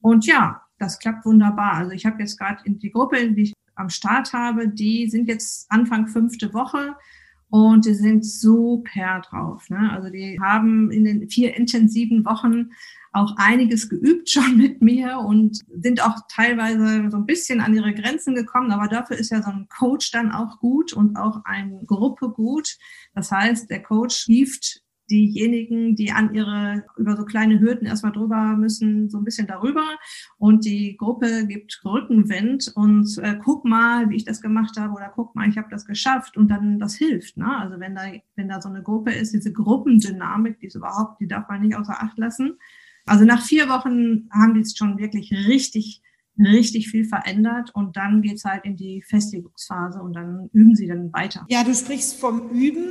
Und 0.00 0.26
ja, 0.26 0.62
das 0.78 0.98
klappt 0.98 1.24
wunderbar. 1.24 1.74
Also 1.74 1.92
ich 1.92 2.04
habe 2.06 2.20
jetzt 2.20 2.38
gerade 2.38 2.62
in 2.64 2.78
die 2.78 2.90
Gruppe, 2.90 3.32
die 3.32 3.42
ich 3.42 3.52
am 3.76 3.88
Start 3.88 4.32
habe, 4.32 4.68
die 4.68 5.08
sind 5.08 5.28
jetzt 5.28 5.70
Anfang 5.70 6.08
fünfte 6.08 6.52
Woche 6.52 6.96
und 7.52 7.84
die 7.84 7.92
sind 7.92 8.24
super 8.24 9.20
drauf. 9.28 9.68
Ne? 9.68 9.92
Also 9.92 10.08
die 10.08 10.40
haben 10.40 10.90
in 10.90 11.04
den 11.04 11.28
vier 11.28 11.54
intensiven 11.54 12.24
Wochen 12.24 12.70
auch 13.12 13.34
einiges 13.36 13.90
geübt 13.90 14.30
schon 14.30 14.56
mit 14.56 14.80
mir 14.80 15.18
und 15.18 15.60
sind 15.82 16.02
auch 16.02 16.16
teilweise 16.30 17.10
so 17.10 17.18
ein 17.18 17.26
bisschen 17.26 17.60
an 17.60 17.74
ihre 17.74 17.92
Grenzen 17.92 18.34
gekommen. 18.34 18.72
Aber 18.72 18.88
dafür 18.88 19.18
ist 19.18 19.30
ja 19.30 19.42
so 19.42 19.50
ein 19.50 19.68
Coach 19.68 20.10
dann 20.12 20.32
auch 20.32 20.60
gut 20.60 20.94
und 20.94 21.16
auch 21.16 21.44
eine 21.44 21.84
Gruppe 21.84 22.30
gut. 22.30 22.78
Das 23.14 23.30
heißt, 23.30 23.68
der 23.68 23.82
Coach 23.82 24.24
hieft 24.24 24.80
diejenigen, 25.12 25.94
die 25.94 26.10
an 26.10 26.34
ihre, 26.34 26.84
über 26.96 27.16
so 27.16 27.24
kleine 27.24 27.60
Hürden 27.60 27.86
erstmal 27.86 28.12
drüber 28.12 28.56
müssen, 28.56 29.10
so 29.10 29.18
ein 29.18 29.24
bisschen 29.24 29.46
darüber. 29.46 29.84
Und 30.38 30.64
die 30.64 30.96
Gruppe 30.96 31.46
gibt 31.46 31.80
Rückenwind 31.84 32.72
und 32.74 33.18
äh, 33.18 33.36
guck 33.44 33.64
mal, 33.64 34.08
wie 34.08 34.16
ich 34.16 34.24
das 34.24 34.40
gemacht 34.40 34.76
habe 34.78 34.94
oder 34.94 35.12
guck 35.14 35.34
mal, 35.34 35.48
ich 35.48 35.58
habe 35.58 35.68
das 35.70 35.84
geschafft 35.84 36.36
und 36.36 36.48
dann 36.48 36.78
das 36.78 36.94
hilft. 36.94 37.36
Ne? 37.36 37.56
Also 37.58 37.78
wenn 37.78 37.94
da, 37.94 38.02
wenn 38.36 38.48
da 38.48 38.60
so 38.60 38.70
eine 38.70 38.82
Gruppe 38.82 39.12
ist, 39.12 39.34
diese 39.34 39.52
Gruppendynamik, 39.52 40.58
die 40.60 40.66
ist 40.66 40.74
überhaupt, 40.74 41.20
die 41.20 41.28
darf 41.28 41.48
man 41.48 41.60
nicht 41.60 41.76
außer 41.76 42.02
Acht 42.02 42.18
lassen. 42.18 42.58
Also 43.04 43.24
nach 43.24 43.42
vier 43.42 43.68
Wochen 43.68 44.28
haben 44.30 44.54
die 44.54 44.60
es 44.60 44.76
schon 44.76 44.98
wirklich 44.98 45.32
richtig, 45.48 46.02
richtig 46.38 46.88
viel 46.88 47.04
verändert 47.04 47.74
und 47.74 47.96
dann 47.96 48.22
geht's 48.22 48.44
halt 48.44 48.64
in 48.64 48.76
die 48.76 49.02
Festigungsphase 49.02 50.00
und 50.00 50.14
dann 50.14 50.48
üben 50.52 50.74
sie 50.74 50.86
dann 50.86 51.12
weiter. 51.12 51.46
Ja, 51.48 51.64
du 51.64 51.74
sprichst 51.74 52.14
vom 52.18 52.50
Üben 52.50 52.88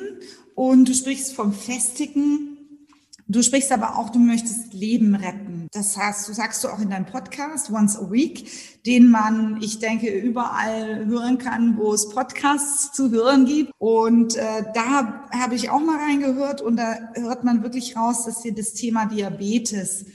und 0.56 0.88
du 0.88 0.94
sprichst 0.94 1.34
vom 1.34 1.54
Festigen. 1.54 2.58
Du 3.28 3.42
sprichst 3.42 3.72
aber 3.72 3.98
auch, 3.98 4.10
du 4.10 4.20
möchtest 4.20 4.74
Leben 4.74 5.16
retten. 5.16 5.68
Das 5.72 5.96
heißt, 5.96 6.28
du 6.28 6.34
sagst 6.34 6.66
du 6.66 6.68
auch 6.68 6.82
in 6.82 6.90
deinem 6.90 7.06
Podcast 7.06 7.72
Once 7.72 7.98
a 7.98 8.12
Week, 8.12 8.46
den 8.86 9.10
man, 9.10 9.62
ich 9.62 9.80
denke, 9.80 10.10
überall 10.10 11.06
hören 11.06 11.38
kann, 11.38 11.78
wo 11.78 11.94
es 11.94 12.10
Podcasts 12.10 12.92
zu 12.92 13.10
hören 13.10 13.46
gibt. 13.46 13.72
Und 13.78 14.36
äh, 14.36 14.66
da 14.74 15.28
habe 15.32 15.56
ich 15.56 15.70
auch 15.70 15.80
mal 15.80 15.98
reingehört 15.98 16.60
und 16.62 16.76
da 16.76 16.98
hört 17.14 17.46
man 17.46 17.64
wirklich 17.64 17.96
raus, 17.96 18.26
dass 18.26 18.42
dir 18.42 18.54
das 18.54 18.74
Thema 18.74 19.06
Diabetes 19.06 20.08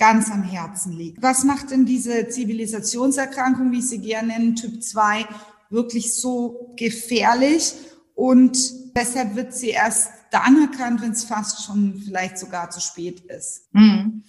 ganz 0.00 0.30
am 0.30 0.42
Herzen 0.42 0.92
liegt. 0.94 1.22
Was 1.22 1.44
macht 1.44 1.70
denn 1.70 1.84
diese 1.84 2.26
Zivilisationserkrankung, 2.26 3.70
wie 3.70 3.78
ich 3.78 3.88
sie 3.88 4.00
gerne 4.00 4.28
nenne, 4.28 4.54
Typ 4.54 4.82
2, 4.82 5.26
wirklich 5.68 6.14
so 6.14 6.74
gefährlich? 6.76 7.74
Und 8.14 8.58
deshalb 8.96 9.36
wird 9.36 9.54
sie 9.54 9.68
erst 9.68 10.10
dann 10.30 10.60
erkannt, 10.60 11.02
wenn 11.02 11.12
es 11.12 11.24
fast 11.24 11.64
schon 11.64 12.00
vielleicht 12.04 12.38
sogar 12.38 12.70
zu 12.70 12.80
spät 12.80 13.20
ist. 13.20 13.68
Mhm. 13.72 14.24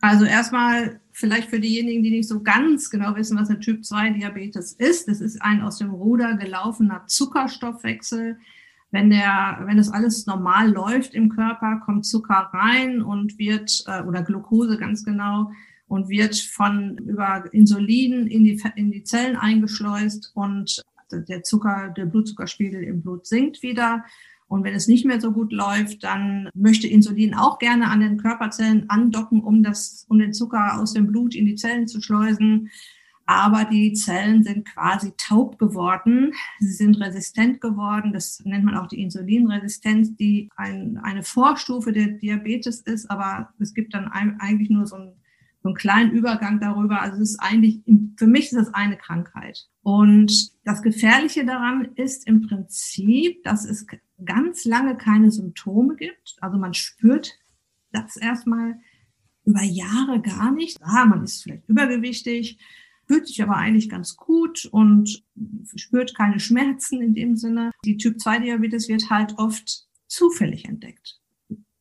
Also 0.00 0.26
erstmal 0.26 1.00
vielleicht 1.12 1.48
für 1.48 1.60
diejenigen, 1.60 2.02
die 2.02 2.10
nicht 2.10 2.28
so 2.28 2.42
ganz 2.42 2.90
genau 2.90 3.16
wissen, 3.16 3.38
was 3.38 3.48
der 3.48 3.60
Typ 3.60 3.84
2 3.84 4.10
Diabetes 4.10 4.72
ist. 4.72 5.08
Das 5.08 5.20
ist 5.20 5.40
ein 5.40 5.62
aus 5.62 5.78
dem 5.78 5.90
Ruder 5.90 6.36
gelaufener 6.36 7.06
Zuckerstoffwechsel. 7.06 8.38
Wenn 8.96 9.10
der, 9.10 9.58
wenn 9.66 9.76
das 9.76 9.90
alles 9.90 10.24
normal 10.24 10.70
läuft 10.70 11.12
im 11.12 11.28
Körper, 11.28 11.82
kommt 11.84 12.06
Zucker 12.06 12.48
rein 12.54 13.02
und 13.02 13.38
wird, 13.38 13.84
äh, 13.86 14.00
oder 14.00 14.22
Glucose 14.22 14.78
ganz 14.78 15.04
genau, 15.04 15.50
und 15.86 16.08
wird 16.08 16.34
von 16.34 16.96
über 16.96 17.44
Insulin 17.52 18.26
in 18.26 18.44
die, 18.44 18.58
in 18.74 18.90
die 18.90 19.04
Zellen 19.04 19.36
eingeschleust 19.36 20.32
und 20.34 20.82
der 21.12 21.42
Zucker, 21.42 21.92
der 21.94 22.06
Blutzuckerspiegel 22.06 22.82
im 22.84 23.02
Blut 23.02 23.26
sinkt 23.26 23.62
wieder. 23.62 24.02
Und 24.48 24.64
wenn 24.64 24.74
es 24.74 24.88
nicht 24.88 25.04
mehr 25.04 25.20
so 25.20 25.30
gut 25.30 25.52
läuft, 25.52 26.02
dann 26.02 26.48
möchte 26.54 26.88
Insulin 26.88 27.34
auch 27.34 27.58
gerne 27.58 27.88
an 27.88 28.00
den 28.00 28.16
Körperzellen 28.16 28.88
andocken, 28.88 29.42
um 29.42 29.62
das, 29.62 30.06
um 30.08 30.18
den 30.18 30.32
Zucker 30.32 30.80
aus 30.80 30.94
dem 30.94 31.06
Blut 31.06 31.34
in 31.34 31.44
die 31.44 31.56
Zellen 31.56 31.86
zu 31.86 32.00
schleusen. 32.00 32.70
Aber 33.26 33.64
die 33.64 33.92
Zellen 33.92 34.44
sind 34.44 34.66
quasi 34.66 35.12
taub 35.16 35.58
geworden. 35.58 36.32
Sie 36.60 36.72
sind 36.72 37.00
resistent 37.00 37.60
geworden. 37.60 38.12
Das 38.12 38.40
nennt 38.44 38.64
man 38.64 38.76
auch 38.76 38.86
die 38.86 39.02
Insulinresistenz, 39.02 40.14
die 40.14 40.48
ein, 40.56 40.98
eine 41.02 41.24
Vorstufe 41.24 41.92
der 41.92 42.06
Diabetes 42.06 42.80
ist. 42.82 43.10
Aber 43.10 43.50
es 43.58 43.74
gibt 43.74 43.94
dann 43.94 44.06
eigentlich 44.08 44.70
nur 44.70 44.86
so 44.86 44.96
ein 44.96 45.12
so 45.66 45.70
einen 45.70 45.76
kleinen 45.76 46.12
Übergang 46.12 46.60
darüber. 46.60 47.02
Also 47.02 47.20
es 47.20 47.30
ist 47.30 47.40
eigentlich, 47.40 47.80
für 48.16 48.28
mich 48.28 48.52
ist 48.52 48.56
das 48.56 48.72
eine 48.72 48.96
Krankheit. 48.96 49.66
Und 49.82 50.32
das 50.64 50.80
Gefährliche 50.80 51.44
daran 51.44 51.88
ist 51.96 52.26
im 52.28 52.46
Prinzip, 52.46 53.42
dass 53.42 53.64
es 53.64 53.84
ganz 54.24 54.64
lange 54.64 54.96
keine 54.96 55.32
Symptome 55.32 55.96
gibt. 55.96 56.36
Also 56.40 56.56
man 56.56 56.72
spürt 56.72 57.36
das 57.90 58.16
erstmal 58.16 58.76
über 59.44 59.62
Jahre 59.62 60.20
gar 60.20 60.52
nicht. 60.52 60.78
Ah, 60.82 61.04
man 61.04 61.24
ist 61.24 61.42
vielleicht 61.42 61.68
übergewichtig, 61.68 62.58
fühlt 63.06 63.26
sich 63.26 63.42
aber 63.42 63.56
eigentlich 63.56 63.88
ganz 63.88 64.16
gut 64.16 64.66
und 64.66 65.24
spürt 65.76 66.14
keine 66.16 66.40
Schmerzen 66.40 67.00
in 67.00 67.14
dem 67.14 67.36
Sinne. 67.36 67.70
Die 67.84 67.96
Typ-2-Diabetes 67.96 68.88
wird 68.88 69.10
halt 69.10 69.38
oft 69.38 69.86
zufällig 70.08 70.64
entdeckt 70.66 71.20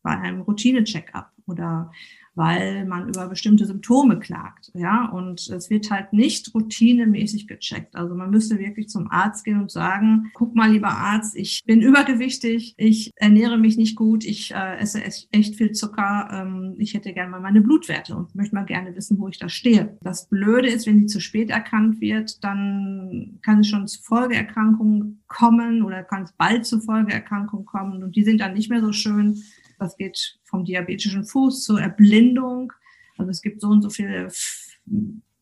bei 0.03 0.17
einem 0.17 0.41
Routine-Check-up 0.41 1.32
oder 1.48 1.91
weil 2.36 2.86
man 2.86 3.08
über 3.08 3.27
bestimmte 3.27 3.65
Symptome 3.65 4.20
klagt. 4.20 4.72
Ja, 4.74 5.10
und 5.10 5.48
es 5.50 5.70
wird 5.70 5.89
halt 5.89 6.13
nicht 6.13 6.54
routinemäßig 6.54 7.48
gecheckt. 7.48 7.96
Also 7.96 8.13
man 8.13 8.30
müsste 8.30 8.60
wirklich 8.60 8.89
zum 8.89 9.10
Arzt 9.10 9.46
gehen 9.46 9.62
und 9.62 9.72
sagen, 9.72 10.32
guck 10.34 10.54
mal, 10.56 10.72
lieber 10.72 10.89
Arzt, 10.89 11.36
ich 11.36 11.63
bin 11.65 11.82
übergewichtig, 11.82 12.74
ich 12.77 13.12
ernähre 13.15 13.58
mich 13.58 13.77
nicht 13.77 13.96
gut, 13.96 14.25
ich 14.25 14.54
äh, 14.54 14.77
esse 14.77 15.01
echt 15.04 15.56
viel 15.56 15.72
Zucker, 15.72 16.27
ähm, 16.32 16.75
ich 16.77 16.94
hätte 16.94 17.13
gerne 17.13 17.32
mal 17.32 17.39
meine 17.39 17.62
Blutwerte 17.62 18.15
und 18.15 18.36
möchte 18.36 18.56
mal 18.56 18.65
gerne 18.65 18.96
wissen, 18.96 19.18
wo 19.18 19.30
ich 19.30 19.39
da 19.39 19.50
stehe. 19.50 19.98
Das 20.01 20.27
Blöde 20.27 20.68
ist, 20.68 20.86
wenn 20.88 21.00
die 21.00 21.06
zu 21.06 21.22
spät 21.22 21.50
erkannt 21.50 22.01
wird, 22.01 22.44
dann 22.44 23.39
kann 23.42 23.60
es 23.60 23.68
schon 23.68 23.88
zu 23.88 24.01
Folgeerkrankungen 24.04 25.24
kommen 25.27 25.84
oder 25.84 26.04
kann 26.04 26.24
es 26.24 26.34
bald 26.34 26.65
zu 26.65 26.82
Folgeerkrankungen 26.82 27.65
kommen 27.65 28.04
und 28.04 28.15
die 28.15 28.24
sind 28.24 28.42
dann 28.42 28.54
nicht 28.54 28.70
mehr 28.70 28.82
so 28.82 28.92
schön. 28.92 29.42
Das 29.79 29.98
geht 29.98 30.38
vom 30.44 30.65
diabetischen 30.65 31.25
Fuß 31.25 31.63
zur 31.63 31.82
Erblindung. 31.82 32.72
Also 33.17 33.32
es 33.32 33.41
gibt 33.41 33.62
so 33.62 33.70
und 33.70 33.82
so 33.82 33.89
viele 33.89 34.27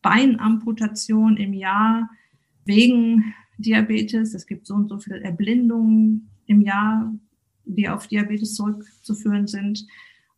Beinamputationen 0.01 1.35
im 1.37 1.53
Jahr 1.53 2.09
wegen 2.65 3.33
Diabetes. 3.57 4.33
Es 4.33 4.47
gibt 4.47 4.65
so 4.67 4.75
und 4.75 4.87
so 4.89 4.99
viele 4.99 5.21
Erblindungen 5.21 6.29
im 6.45 6.61
Jahr, 6.61 7.13
die 7.65 7.89
auf 7.89 8.07
Diabetes 8.07 8.55
zurückzuführen 8.55 9.47
sind. 9.47 9.85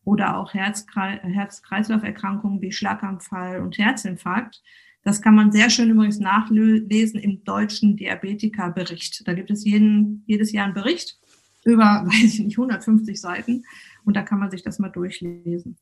Oder 0.04 0.38
auch 0.38 0.54
Herz-Kreislauf-Erkrankungen 0.54 2.62
wie 2.62 2.72
Schlaganfall 2.72 3.62
und 3.62 3.80
Herzinfarkt. 3.80 4.62
Das 5.04 5.22
kann 5.22 5.36
man 5.36 5.52
sehr 5.52 5.70
schön 5.72 5.90
übrigens 5.90 6.20
nachlesen 6.20 7.20
im 7.20 7.44
deutschen 7.44 7.98
Diabetikerbericht. 7.98 9.28
Da 9.28 9.34
gibt 9.34 9.50
es 9.50 9.66
jeden, 9.66 10.24
jedes 10.28 10.52
Jahr 10.52 10.66
einen 10.66 10.76
Bericht 10.76 11.18
über, 11.66 12.04
weiß 12.06 12.24
ich 12.24 12.40
nicht, 12.40 12.58
150 12.58 13.20
Seiten. 13.20 13.66
Und 14.06 14.16
da 14.16 14.22
kann 14.22 14.40
man 14.40 14.52
sich 14.52 14.64
das 14.64 14.80
mal 14.80 14.90
durchlesen. 14.90 15.78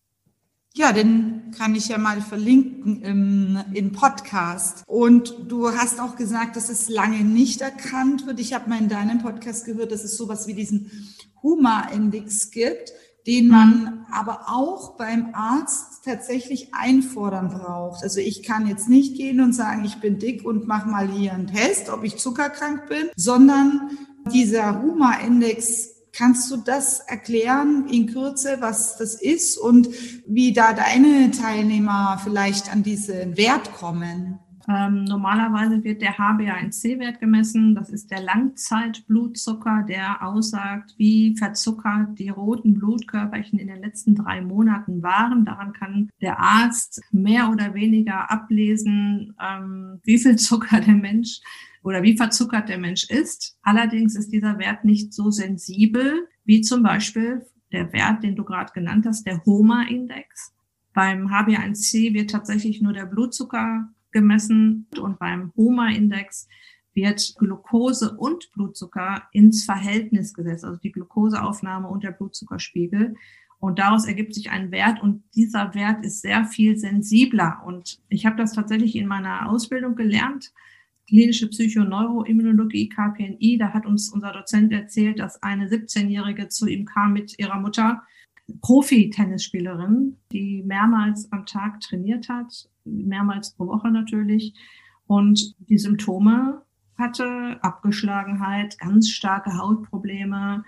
Ja, 0.75 0.91
den 0.91 1.51
kann 1.55 1.75
ich 1.75 1.89
ja 1.89 1.99
mal 1.99 2.19
verlinken 2.19 3.03
im, 3.03 3.59
im 3.73 3.91
Podcast. 3.91 4.83
Und 4.87 5.35
du 5.47 5.69
hast 5.69 5.99
auch 5.99 6.15
gesagt, 6.15 6.55
dass 6.55 6.69
es 6.69 6.89
lange 6.89 7.23
nicht 7.23 7.61
erkannt 7.61 8.25
wird. 8.25 8.39
Ich 8.39 8.53
habe 8.53 8.69
mal 8.69 8.79
in 8.79 8.89
deinem 8.89 9.19
Podcast 9.19 9.65
gehört, 9.65 9.91
dass 9.91 10.03
es 10.03 10.17
sowas 10.17 10.47
wie 10.47 10.55
diesen 10.55 10.89
Huma-Index 11.43 12.49
gibt, 12.49 12.91
den 13.27 13.49
man 13.49 14.07
aber 14.11 14.45
auch 14.47 14.97
beim 14.97 15.29
Arzt 15.33 16.03
tatsächlich 16.05 16.73
einfordern 16.73 17.49
braucht. 17.49 18.01
Also 18.01 18.19
ich 18.19 18.41
kann 18.41 18.67
jetzt 18.67 18.89
nicht 18.89 19.15
gehen 19.15 19.41
und 19.41 19.53
sagen, 19.53 19.85
ich 19.85 19.97
bin 19.97 20.17
dick 20.17 20.43
und 20.43 20.67
mach 20.67 20.87
mal 20.87 21.07
hier 21.07 21.33
einen 21.33 21.47
Test, 21.47 21.89
ob 21.89 22.03
ich 22.03 22.17
zuckerkrank 22.17 22.87
bin, 22.89 23.09
sondern 23.15 23.91
dieser 24.31 24.81
Huma-Index 24.81 25.93
Kannst 26.15 26.51
du 26.51 26.57
das 26.57 26.99
erklären 26.99 27.87
in 27.89 28.05
Kürze, 28.05 28.57
was 28.59 28.97
das 28.97 29.19
ist 29.19 29.57
und 29.57 29.89
wie 30.27 30.53
da 30.53 30.73
deine 30.73 31.31
Teilnehmer 31.31 32.21
vielleicht 32.23 32.71
an 32.71 32.83
diesen 32.83 33.35
Wert 33.35 33.73
kommen? 33.73 34.37
Ähm, 34.69 35.05
normalerweise 35.05 35.83
wird 35.83 36.03
der 36.03 36.15
HbA1c-Wert 36.17 37.19
gemessen. 37.19 37.73
Das 37.73 37.89
ist 37.89 38.11
der 38.11 38.21
Langzeitblutzucker, 38.21 39.85
der 39.87 40.25
aussagt, 40.25 40.93
wie 40.97 41.35
verzuckert 41.35 42.19
die 42.19 42.29
roten 42.29 42.75
Blutkörperchen 42.75 43.57
in 43.57 43.67
den 43.67 43.81
letzten 43.81 44.13
drei 44.13 44.39
Monaten 44.39 45.01
waren. 45.01 45.45
Daran 45.45 45.73
kann 45.73 46.09
der 46.21 46.39
Arzt 46.39 47.01
mehr 47.11 47.49
oder 47.49 47.73
weniger 47.73 48.31
ablesen, 48.31 49.35
ähm, 49.41 49.99
wie 50.03 50.19
viel 50.19 50.35
Zucker 50.37 50.79
der 50.79 50.93
Mensch 50.93 51.41
oder 51.83 52.01
wie 52.01 52.17
verzuckert 52.17 52.69
der 52.69 52.77
Mensch 52.77 53.09
ist. 53.09 53.57
Allerdings 53.61 54.15
ist 54.15 54.31
dieser 54.31 54.57
Wert 54.57 54.85
nicht 54.85 55.13
so 55.13 55.29
sensibel 55.31 56.27
wie 56.45 56.61
zum 56.61 56.83
Beispiel 56.83 57.45
der 57.71 57.91
Wert, 57.93 58.23
den 58.23 58.35
du 58.35 58.43
gerade 58.43 58.71
genannt 58.73 59.05
hast, 59.05 59.25
der 59.25 59.43
HOMA-Index. 59.45 60.53
Beim 60.93 61.27
HbA1c 61.27 62.13
wird 62.13 62.29
tatsächlich 62.29 62.81
nur 62.81 62.93
der 62.93 63.05
Blutzucker 63.05 63.89
gemessen 64.11 64.87
und 64.99 65.19
beim 65.19 65.51
HOMA-Index 65.55 66.47
wird 66.93 67.33
Glucose 67.39 68.15
und 68.15 68.51
Blutzucker 68.53 69.23
ins 69.31 69.65
Verhältnis 69.65 70.33
gesetzt, 70.33 70.63
also 70.63 70.79
die 70.79 70.91
Glukoseaufnahme 70.91 71.87
und 71.87 72.03
der 72.03 72.11
Blutzuckerspiegel. 72.11 73.15
Und 73.59 73.79
daraus 73.79 74.05
ergibt 74.05 74.35
sich 74.35 74.51
ein 74.51 74.71
Wert 74.71 75.01
und 75.01 75.23
dieser 75.35 75.73
Wert 75.73 76.05
ist 76.05 76.21
sehr 76.21 76.45
viel 76.45 76.77
sensibler. 76.77 77.63
Und 77.65 77.99
ich 78.09 78.25
habe 78.25 78.35
das 78.35 78.53
tatsächlich 78.53 78.95
in 78.95 79.07
meiner 79.07 79.49
Ausbildung 79.49 79.95
gelernt, 79.95 80.53
klinische 81.07 81.49
Psychoneuroimmunologie, 81.49 82.89
KPNI. 82.89 83.57
Da 83.57 83.73
hat 83.73 83.85
uns 83.85 84.11
unser 84.11 84.31
Dozent 84.31 84.71
erzählt, 84.71 85.19
dass 85.19 85.41
eine 85.43 85.67
17-Jährige 85.67 86.47
zu 86.49 86.67
ihm 86.67 86.85
kam 86.85 87.13
mit 87.13 87.37
ihrer 87.39 87.59
Mutter 87.59 88.03
Profi-Tennisspielerin, 88.61 90.17
die 90.31 90.63
mehrmals 90.65 91.31
am 91.31 91.45
Tag 91.45 91.79
trainiert 91.79 92.29
hat, 92.29 92.69
mehrmals 92.83 93.55
pro 93.55 93.67
Woche 93.67 93.89
natürlich, 93.89 94.53
und 95.07 95.55
die 95.59 95.77
Symptome 95.77 96.61
hatte, 96.97 97.57
Abgeschlagenheit, 97.61 98.77
ganz 98.79 99.09
starke 99.09 99.57
Hautprobleme, 99.57 100.63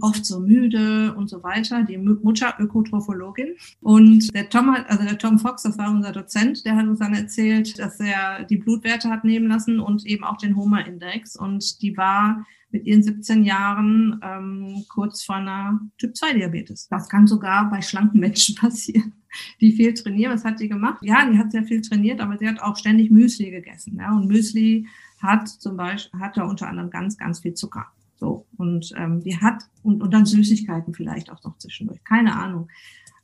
oft 0.00 0.26
so 0.26 0.40
müde 0.40 1.14
und 1.14 1.28
so 1.28 1.42
weiter. 1.42 1.82
Die 1.82 1.98
Mutter 1.98 2.54
Ökotrophologin. 2.58 3.56
Und 3.80 4.34
der 4.34 4.48
Tom 4.48 4.72
hat, 4.72 4.88
also 4.90 5.04
der 5.04 5.18
Tom 5.18 5.38
Fox, 5.38 5.62
das 5.62 5.78
war 5.78 5.90
unser 5.90 6.12
Dozent, 6.12 6.64
der 6.64 6.76
hat 6.76 6.86
uns 6.86 6.98
dann 6.98 7.14
erzählt, 7.14 7.78
dass 7.78 8.00
er 8.00 8.44
die 8.44 8.56
Blutwerte 8.56 9.08
hat 9.08 9.24
nehmen 9.24 9.48
lassen 9.48 9.80
und 9.80 10.04
eben 10.06 10.24
auch 10.24 10.36
den 10.36 10.56
Homer-Index. 10.56 11.36
Und 11.36 11.82
die 11.82 11.96
war 11.96 12.44
mit 12.70 12.86
ihren 12.86 13.02
17 13.02 13.44
Jahren 13.44 14.20
ähm, 14.22 14.84
kurz 14.88 15.22
vor 15.22 15.36
einer 15.36 15.80
Typ-2-Diabetes. 15.98 16.88
Das 16.88 17.08
kann 17.08 17.26
sogar 17.26 17.70
bei 17.70 17.80
schlanken 17.80 18.20
Menschen 18.20 18.54
passieren, 18.60 19.14
die 19.60 19.72
viel 19.72 19.94
trainieren. 19.94 20.34
Was 20.34 20.44
hat 20.44 20.58
sie 20.58 20.68
gemacht? 20.68 20.98
Ja, 21.02 21.28
die 21.30 21.38
hat 21.38 21.52
sehr 21.52 21.64
viel 21.64 21.80
trainiert, 21.80 22.20
aber 22.20 22.36
sie 22.38 22.48
hat 22.48 22.60
auch 22.60 22.76
ständig 22.76 23.10
Müsli 23.10 23.50
gegessen. 23.50 23.96
Ja? 23.98 24.14
Und 24.14 24.26
Müsli 24.26 24.86
hat 25.22 25.48
zum 25.48 25.76
Beispiel, 25.76 26.20
hat 26.20 26.36
da 26.36 26.44
unter 26.44 26.68
anderem 26.68 26.90
ganz, 26.90 27.16
ganz 27.16 27.40
viel 27.40 27.54
Zucker. 27.54 27.86
So, 28.16 28.45
und 28.58 28.92
ähm, 28.96 29.22
die 29.22 29.38
hat, 29.40 29.62
und, 29.82 30.02
und 30.02 30.12
dann 30.12 30.26
Süßigkeiten 30.26 30.94
vielleicht 30.94 31.30
auch 31.30 31.42
noch 31.44 31.56
zwischendurch. 31.58 32.02
Keine 32.04 32.34
Ahnung. 32.34 32.68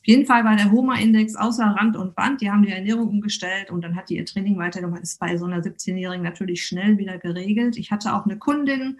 Auf 0.02 0.08
jeden 0.08 0.26
Fall 0.26 0.44
war 0.44 0.56
der 0.56 0.72
HOMA-Index 0.72 1.36
außer 1.36 1.64
Rand 1.64 1.96
und 1.96 2.16
Band. 2.16 2.40
Die 2.40 2.50
haben 2.50 2.64
die 2.64 2.72
Ernährung 2.72 3.08
umgestellt 3.08 3.70
und 3.70 3.82
dann 3.82 3.94
hat 3.94 4.10
die 4.10 4.16
ihr 4.16 4.26
Training 4.26 4.58
weitergemacht. 4.58 5.02
Ist 5.02 5.20
bei 5.20 5.36
so 5.36 5.44
einer 5.44 5.60
17-Jährigen 5.60 6.24
natürlich 6.24 6.66
schnell 6.66 6.98
wieder 6.98 7.18
geregelt. 7.18 7.76
Ich 7.76 7.92
hatte 7.92 8.12
auch 8.14 8.24
eine 8.24 8.36
Kundin, 8.36 8.98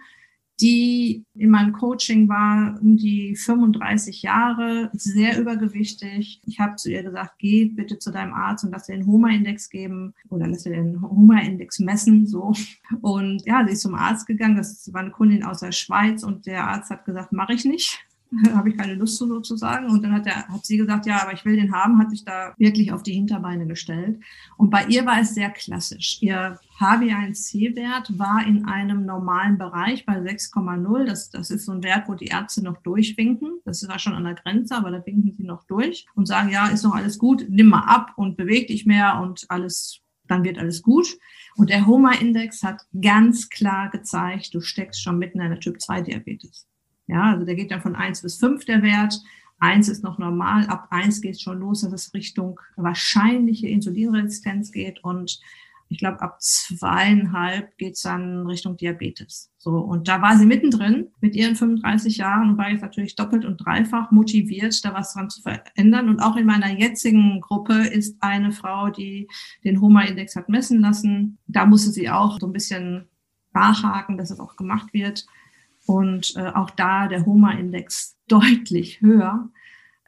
die 0.61 1.25
in 1.35 1.49
meinem 1.49 1.73
Coaching 1.73 2.29
war, 2.29 2.79
um 2.81 2.97
die 2.97 3.35
35 3.35 4.21
Jahre, 4.21 4.89
sehr 4.93 5.39
übergewichtig. 5.39 6.41
Ich 6.45 6.59
habe 6.59 6.75
zu 6.75 6.91
ihr 6.91 7.03
gesagt, 7.03 7.33
geh 7.39 7.65
bitte 7.65 7.99
zu 7.99 8.11
deinem 8.11 8.33
Arzt 8.33 8.63
und 8.63 8.71
lass 8.71 8.85
dir 8.85 8.95
den 8.95 9.07
Homa-Index 9.07 9.69
geben 9.69 10.13
oder 10.29 10.47
lass 10.47 10.63
dir 10.63 10.71
den 10.71 11.01
Homa-Index 11.01 11.79
messen, 11.79 12.27
so. 12.27 12.53
Und 13.01 13.45
ja, 13.45 13.65
sie 13.65 13.73
ist 13.73 13.81
zum 13.81 13.95
Arzt 13.95 14.27
gegangen. 14.27 14.57
Das 14.57 14.91
war 14.93 15.01
eine 15.01 15.11
Kundin 15.11 15.43
aus 15.43 15.59
der 15.59 15.71
Schweiz 15.71 16.23
und 16.23 16.45
der 16.45 16.67
Arzt 16.67 16.89
hat 16.89 17.05
gesagt, 17.05 17.31
mache 17.31 17.53
ich 17.53 17.65
nicht. 17.65 18.05
habe 18.53 18.69
ich 18.69 18.77
keine 18.77 18.95
Lust 18.95 19.17
zu 19.17 19.27
sozusagen. 19.27 19.89
Und 19.89 20.03
dann 20.03 20.13
hat, 20.13 20.27
er, 20.27 20.47
hat 20.47 20.65
sie 20.65 20.77
gesagt, 20.77 21.05
ja, 21.05 21.21
aber 21.21 21.33
ich 21.33 21.45
will 21.45 21.55
den 21.55 21.73
haben, 21.73 21.99
hat 21.99 22.09
sich 22.09 22.23
da 22.25 22.53
wirklich 22.57 22.91
auf 22.91 23.03
die 23.03 23.13
Hinterbeine 23.13 23.67
gestellt. 23.67 24.19
Und 24.57 24.69
bei 24.69 24.85
ihr 24.85 25.05
war 25.05 25.19
es 25.19 25.33
sehr 25.33 25.49
klassisch. 25.49 26.17
Ihr 26.21 26.59
HbA1c-Wert 26.79 28.17
war 28.17 28.45
in 28.45 28.65
einem 28.65 29.05
normalen 29.05 29.57
Bereich 29.57 30.05
bei 30.05 30.17
6,0. 30.17 31.05
Das, 31.05 31.29
das 31.29 31.49
ist 31.49 31.65
so 31.65 31.71
ein 31.71 31.83
Wert, 31.83 32.07
wo 32.07 32.15
die 32.15 32.27
Ärzte 32.27 32.63
noch 32.63 32.77
durchwinken. 32.77 33.59
Das 33.65 33.87
war 33.87 33.99
schon 33.99 34.13
an 34.13 34.23
der 34.23 34.35
Grenze, 34.35 34.75
aber 34.75 34.91
da 34.91 35.05
winken 35.05 35.31
sie 35.31 35.43
noch 35.43 35.63
durch 35.65 36.05
und 36.15 36.27
sagen, 36.27 36.49
ja, 36.49 36.67
ist 36.67 36.83
noch 36.83 36.95
alles 36.95 37.19
gut, 37.19 37.45
nimm 37.49 37.69
mal 37.69 37.85
ab 37.85 38.13
und 38.15 38.37
beweg 38.37 38.67
dich 38.67 38.85
mehr 38.85 39.19
und 39.21 39.45
alles, 39.49 40.01
dann 40.27 40.43
wird 40.43 40.57
alles 40.57 40.81
gut. 40.81 41.17
Und 41.55 41.69
der 41.69 41.85
HOMA-Index 41.85 42.63
hat 42.63 42.81
ganz 42.99 43.49
klar 43.49 43.89
gezeigt, 43.89 44.53
du 44.53 44.61
steckst 44.61 45.01
schon 45.01 45.19
mitten 45.19 45.39
in 45.39 45.45
einer 45.45 45.59
Typ-2-Diabetes. 45.59 46.67
Ja, 47.07 47.31
also 47.31 47.45
der 47.45 47.55
geht 47.55 47.71
dann 47.71 47.81
von 47.81 47.95
eins 47.95 48.21
bis 48.21 48.37
fünf 48.37 48.65
der 48.65 48.81
Wert. 48.81 49.21
Eins 49.59 49.87
ist 49.87 50.03
noch 50.03 50.17
normal, 50.17 50.67
ab 50.67 50.87
eins 50.89 51.21
geht 51.21 51.35
es 51.35 51.41
schon 51.41 51.59
los, 51.59 51.81
dass 51.81 51.93
es 51.93 52.13
Richtung 52.13 52.59
wahrscheinliche 52.75 53.67
Insulinresistenz 53.67 54.71
geht 54.71 55.03
und 55.03 55.39
ich 55.93 55.99
glaube, 55.99 56.21
ab 56.21 56.41
zweieinhalb 56.41 57.77
geht 57.77 57.93
es 57.93 58.01
dann 58.01 58.47
Richtung 58.47 58.77
Diabetes. 58.77 59.51
So, 59.59 59.77
und 59.77 60.07
da 60.07 60.23
war 60.23 60.37
sie 60.37 60.45
mittendrin 60.47 61.09
mit 61.21 61.35
ihren 61.35 61.55
35 61.55 62.17
Jahren 62.17 62.49
und 62.49 62.57
war 62.57 62.71
jetzt 62.71 62.81
natürlich 62.81 63.15
doppelt 63.15 63.45
und 63.45 63.57
dreifach 63.57 64.09
motiviert, 64.09 64.83
da 64.83 64.93
was 64.93 65.13
dran 65.13 65.29
zu 65.29 65.41
verändern. 65.43 66.09
Und 66.09 66.19
auch 66.19 66.35
in 66.35 66.47
meiner 66.47 66.71
jetzigen 66.71 67.39
Gruppe 67.41 67.73
ist 67.73 68.17
eine 68.21 68.51
Frau, 68.51 68.89
die 68.89 69.27
den 69.63 69.79
HOMA-Index 69.81 70.35
hat 70.35 70.49
messen 70.49 70.79
lassen. 70.79 71.37
Da 71.45 71.67
musste 71.67 71.91
sie 71.91 72.09
auch 72.09 72.39
so 72.39 72.47
ein 72.47 72.53
bisschen 72.53 73.07
nachhaken, 73.53 74.17
dass 74.17 74.31
es 74.31 74.39
auch 74.39 74.55
gemacht 74.55 74.93
wird 74.93 75.27
und 75.85 76.35
äh, 76.35 76.49
auch 76.49 76.69
da 76.69 77.07
der 77.07 77.25
HOMA-Index 77.25 78.17
deutlich 78.27 79.01
höher 79.01 79.49